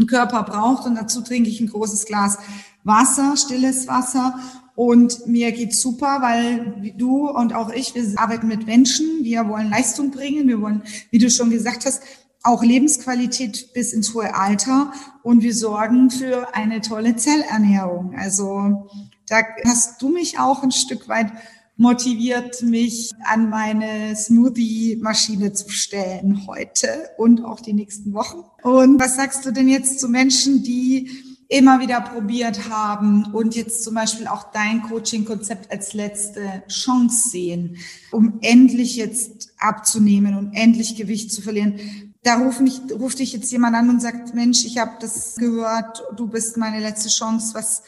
Körper 0.08 0.44
braucht. 0.44 0.86
Und 0.86 0.96
dazu 0.96 1.22
trinke 1.22 1.50
ich 1.50 1.60
ein 1.60 1.70
großes 1.70 2.06
Glas 2.06 2.38
Wasser, 2.84 3.36
stilles 3.38 3.88
Wasser. 3.88 4.40
Und 4.76 5.28
mir 5.28 5.52
geht's 5.52 5.82
super, 5.82 6.20
weil 6.22 6.94
du 6.98 7.30
und 7.30 7.54
auch 7.54 7.70
ich, 7.70 7.96
wir 7.96 8.04
arbeiten 8.16 8.48
mit 8.48 8.66
Menschen. 8.66 9.24
Wir 9.24 9.48
wollen 9.50 9.70
Leistung 9.70 10.12
bringen. 10.12 10.48
Wir 10.48 10.62
wollen, 10.62 10.84
wie 11.12 11.18
du 11.18 11.30
schon 11.30 11.50
gesagt 11.50 11.86
hast, 11.86 12.02
auch 12.44 12.64
Lebensqualität 12.64 13.74
bis 13.74 13.92
ins 13.92 14.14
hohe 14.14 14.34
Alter. 14.34 14.94
Und 15.24 15.44
wir 15.44 15.54
sorgen 15.54 16.10
für 16.10 16.56
eine 16.56 16.82
tolle 16.82 17.16
Zellernährung. 17.18 18.16
Also 18.18 18.88
da 19.28 19.42
hast 19.66 20.02
du 20.02 20.10
mich 20.10 20.40
auch 20.40 20.64
ein 20.64 20.72
Stück 20.72 21.10
weit 21.10 21.32
motiviert, 21.80 22.62
mich 22.62 23.12
an 23.24 23.50
meine 23.50 24.14
Smoothie-Maschine 24.14 25.54
zu 25.54 25.70
stellen 25.70 26.46
heute 26.46 27.10
und 27.18 27.44
auch 27.44 27.62
die 27.62 27.72
nächsten 27.72 28.14
Wochen. 28.14 28.44
Und 28.64 29.00
was 29.00 29.16
sagst 29.16 29.46
du 29.46 29.52
denn 29.52 29.70
jetzt 29.70 30.02
zu 30.02 30.10
Menschen, 30.10 30.62
die 30.62 31.10
immer 31.48 31.80
wieder 31.80 32.02
probiert 32.02 32.70
haben 32.70 33.34
und 33.34 33.56
jetzt 33.56 33.84
zum 33.84 33.96
Beispiel 33.96 34.28
auch 34.28 34.52
dein 34.52 34.84
Coaching-Konzept 34.84 35.72
als 35.72 35.94
letzte 35.94 36.64
Chance 36.68 37.30
sehen, 37.30 37.78
um 38.12 38.40
endlich 38.42 38.98
jetzt 38.98 39.54
abzunehmen 39.58 40.38
und 40.38 40.54
endlich 40.54 40.98
Gewicht 40.98 41.32
zu 41.32 41.42
verlieren. 41.42 42.14
Da 42.24 42.40
ruft, 42.40 42.60
mich, 42.60 42.82
ruft 42.92 43.20
dich 43.20 43.32
jetzt 43.32 43.52
jemand 43.54 43.78
an 43.78 43.90
und 43.90 44.02
sagt, 44.02 44.36
Mensch, 44.36 44.66
ich 44.66 44.78
habe 44.78 44.92
das 45.00 45.38
gehört, 45.38 46.04
du 46.18 46.28
bist 46.28 46.58
meine 46.58 46.82
letzte 46.82 47.08
Chance. 47.08 47.56
Was, 47.56 47.84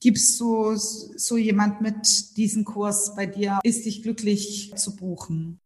gibst 0.00 0.40
du 0.40 0.74
so 0.74 1.36
jemand 1.36 1.80
mit 1.80 2.36
diesem 2.36 2.64
Kurs 2.64 3.14
bei 3.14 3.26
dir, 3.26 3.60
ist 3.62 3.84
dich 3.84 4.02
glücklich 4.02 4.72
zu 4.76 4.96
buchen? 4.96 5.60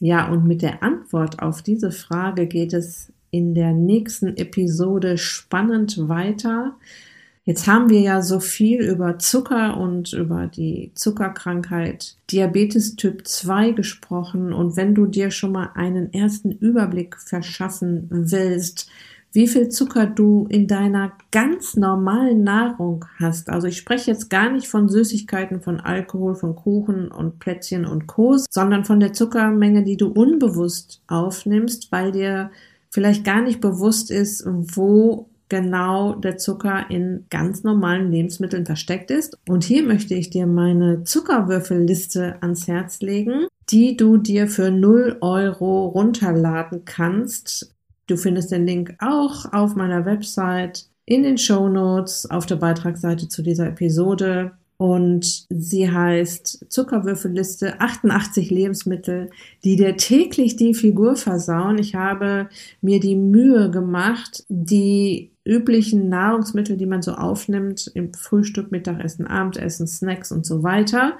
Ja, 0.00 0.28
und 0.28 0.44
mit 0.44 0.62
der 0.62 0.82
Antwort 0.82 1.40
auf 1.40 1.62
diese 1.62 1.92
Frage 1.92 2.46
geht 2.48 2.72
es 2.72 3.12
in 3.30 3.54
der 3.54 3.72
nächsten 3.72 4.36
Episode 4.36 5.18
spannend 5.18 6.08
weiter. 6.08 6.76
Jetzt 7.44 7.66
haben 7.66 7.90
wir 7.90 8.00
ja 8.00 8.22
so 8.22 8.40
viel 8.40 8.80
über 8.80 9.18
Zucker 9.18 9.76
und 9.76 10.12
über 10.12 10.46
die 10.46 10.92
Zuckerkrankheit 10.94 12.16
Diabetes 12.30 12.96
Typ 12.96 13.26
2 13.26 13.72
gesprochen. 13.72 14.52
Und 14.52 14.76
wenn 14.76 14.94
du 14.94 15.06
dir 15.06 15.30
schon 15.30 15.52
mal 15.52 15.70
einen 15.74 16.12
ersten 16.12 16.52
Überblick 16.52 17.20
verschaffen 17.20 18.06
willst, 18.08 18.88
wie 19.34 19.48
viel 19.48 19.68
Zucker 19.68 20.06
du 20.06 20.46
in 20.48 20.68
deiner 20.68 21.12
ganz 21.32 21.74
normalen 21.74 22.44
Nahrung 22.44 23.04
hast. 23.18 23.50
Also 23.50 23.66
ich 23.66 23.76
spreche 23.76 24.12
jetzt 24.12 24.30
gar 24.30 24.48
nicht 24.50 24.68
von 24.68 24.88
Süßigkeiten, 24.88 25.60
von 25.60 25.80
Alkohol, 25.80 26.36
von 26.36 26.54
Kuchen 26.54 27.08
und 27.08 27.40
Plätzchen 27.40 27.84
und 27.84 28.06
Co., 28.06 28.36
sondern 28.48 28.84
von 28.84 29.00
der 29.00 29.12
Zuckermenge, 29.12 29.82
die 29.82 29.96
du 29.96 30.06
unbewusst 30.06 31.02
aufnimmst, 31.08 31.90
weil 31.90 32.12
dir 32.12 32.52
vielleicht 32.90 33.24
gar 33.24 33.42
nicht 33.42 33.60
bewusst 33.60 34.12
ist, 34.12 34.46
wo 34.46 35.28
genau 35.48 36.14
der 36.14 36.38
Zucker 36.38 36.86
in 36.88 37.26
ganz 37.28 37.64
normalen 37.64 38.12
Lebensmitteln 38.12 38.66
versteckt 38.66 39.10
ist. 39.10 39.36
Und 39.48 39.64
hier 39.64 39.82
möchte 39.82 40.14
ich 40.14 40.30
dir 40.30 40.46
meine 40.46 41.02
Zuckerwürfelliste 41.02 42.36
ans 42.40 42.68
Herz 42.68 43.00
legen, 43.00 43.46
die 43.70 43.96
du 43.96 44.16
dir 44.16 44.46
für 44.46 44.70
0 44.70 45.18
Euro 45.20 45.86
runterladen 45.88 46.84
kannst. 46.84 47.73
Du 48.06 48.16
findest 48.16 48.52
den 48.52 48.66
Link 48.66 48.96
auch 49.00 49.52
auf 49.52 49.76
meiner 49.76 50.04
Website, 50.04 50.86
in 51.06 51.22
den 51.22 51.38
Show 51.38 51.68
Notes, 51.68 52.30
auf 52.30 52.46
der 52.46 52.56
Beitragsseite 52.56 53.28
zu 53.28 53.42
dieser 53.42 53.68
Episode. 53.68 54.52
Und 54.76 55.46
sie 55.50 55.90
heißt 55.90 56.66
Zuckerwürfelliste 56.68 57.80
88 57.80 58.50
Lebensmittel, 58.50 59.30
die 59.62 59.76
dir 59.76 59.96
täglich 59.96 60.56
die 60.56 60.74
Figur 60.74 61.16
versauen. 61.16 61.78
Ich 61.78 61.94
habe 61.94 62.48
mir 62.80 63.00
die 63.00 63.16
Mühe 63.16 63.70
gemacht, 63.70 64.44
die 64.48 65.30
üblichen 65.44 66.08
Nahrungsmittel, 66.08 66.76
die 66.76 66.86
man 66.86 67.02
so 67.02 67.12
aufnimmt, 67.12 67.90
im 67.94 68.12
Frühstück, 68.14 68.72
Mittagessen, 68.72 69.26
Abendessen, 69.26 69.86
Snacks 69.86 70.32
und 70.32 70.44
so 70.44 70.62
weiter, 70.62 71.16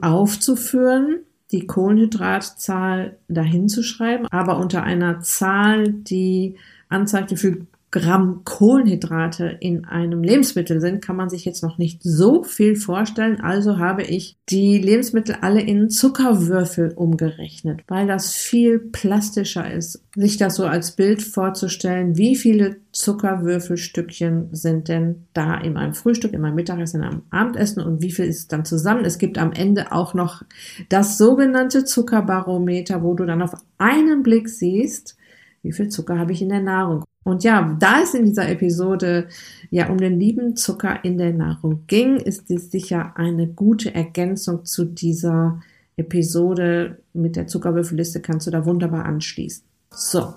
aufzuführen 0.00 1.20
die 1.52 1.66
Kohlenhydratzahl 1.66 3.16
dahin 3.28 3.68
zu 3.68 3.82
schreiben, 3.82 4.26
aber 4.30 4.58
unter 4.58 4.82
einer 4.82 5.20
Zahl, 5.20 5.88
die 5.92 6.56
anzeigt, 6.88 7.30
viel 7.36 7.66
Gramm 7.92 8.42
Kohlenhydrate 8.44 9.56
in 9.58 9.84
einem 9.84 10.22
Lebensmittel 10.22 10.80
sind, 10.80 11.02
kann 11.02 11.16
man 11.16 11.28
sich 11.28 11.44
jetzt 11.44 11.64
noch 11.64 11.76
nicht 11.76 12.00
so 12.04 12.44
viel 12.44 12.76
vorstellen. 12.76 13.40
Also 13.40 13.78
habe 13.78 14.04
ich 14.04 14.36
die 14.48 14.78
Lebensmittel 14.78 15.38
alle 15.40 15.60
in 15.60 15.90
Zuckerwürfel 15.90 16.92
umgerechnet, 16.94 17.80
weil 17.88 18.06
das 18.06 18.32
viel 18.32 18.78
plastischer 18.78 19.68
ist, 19.68 20.04
sich 20.14 20.36
das 20.36 20.54
so 20.54 20.66
als 20.66 20.92
Bild 20.92 21.20
vorzustellen, 21.20 22.16
wie 22.16 22.36
viele 22.36 22.76
Zuckerwürfelstückchen 22.92 24.50
sind 24.52 24.86
denn 24.86 25.26
da 25.32 25.56
in 25.56 25.76
einem 25.76 25.94
Frühstück, 25.94 26.32
in 26.32 26.42
meinem 26.42 26.54
Mittagessen, 26.54 27.02
in 27.02 27.08
einem 27.08 27.22
Abendessen 27.30 27.82
und 27.82 28.02
wie 28.02 28.12
viel 28.12 28.26
ist 28.26 28.52
dann 28.52 28.64
zusammen. 28.64 29.04
Es 29.04 29.18
gibt 29.18 29.36
am 29.36 29.52
Ende 29.52 29.90
auch 29.90 30.14
noch 30.14 30.44
das 30.88 31.18
sogenannte 31.18 31.84
Zuckerbarometer, 31.84 33.02
wo 33.02 33.14
du 33.14 33.26
dann 33.26 33.42
auf 33.42 33.54
einen 33.78 34.22
Blick 34.22 34.48
siehst, 34.48 35.16
wie 35.62 35.72
viel 35.72 35.88
Zucker 35.88 36.18
habe 36.18 36.32
ich 36.32 36.40
in 36.40 36.48
der 36.50 36.60
Nahrung. 36.60 37.04
Und 37.30 37.44
ja, 37.44 37.76
da 37.78 38.02
es 38.02 38.12
in 38.14 38.24
dieser 38.24 38.48
Episode 38.48 39.28
ja 39.70 39.88
um 39.88 39.98
den 39.98 40.18
lieben 40.18 40.56
Zucker 40.56 41.04
in 41.04 41.16
der 41.16 41.32
Nahrung 41.32 41.84
ging, 41.86 42.16
ist 42.16 42.48
dies 42.48 42.70
sicher 42.70 43.12
eine 43.16 43.46
gute 43.46 43.94
Ergänzung 43.94 44.64
zu 44.64 44.84
dieser 44.84 45.60
Episode 45.96 46.98
mit 47.12 47.36
der 47.36 47.46
Zuckerwürfelliste 47.46 48.20
kannst 48.20 48.46
du 48.46 48.50
da 48.50 48.64
wunderbar 48.64 49.04
anschließen. 49.04 49.62
So, 49.90 50.34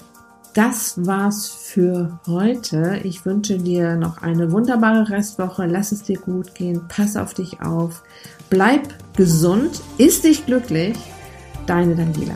das 0.53 1.05
war's 1.05 1.47
für 1.47 2.19
heute. 2.27 2.99
Ich 3.03 3.25
wünsche 3.25 3.57
dir 3.57 3.95
noch 3.95 4.21
eine 4.21 4.51
wunderbare 4.51 5.09
Restwoche. 5.09 5.65
Lass 5.65 5.91
es 5.91 6.03
dir 6.03 6.19
gut 6.19 6.53
gehen. 6.53 6.81
Pass 6.89 7.17
auf 7.17 7.33
dich 7.33 7.61
auf. 7.61 8.03
Bleib 8.49 8.81
gesund. 9.15 9.81
Ist 9.97 10.25
dich 10.25 10.45
glücklich. 10.45 10.97
Deine 11.65 11.95
Daniela. 11.95 12.35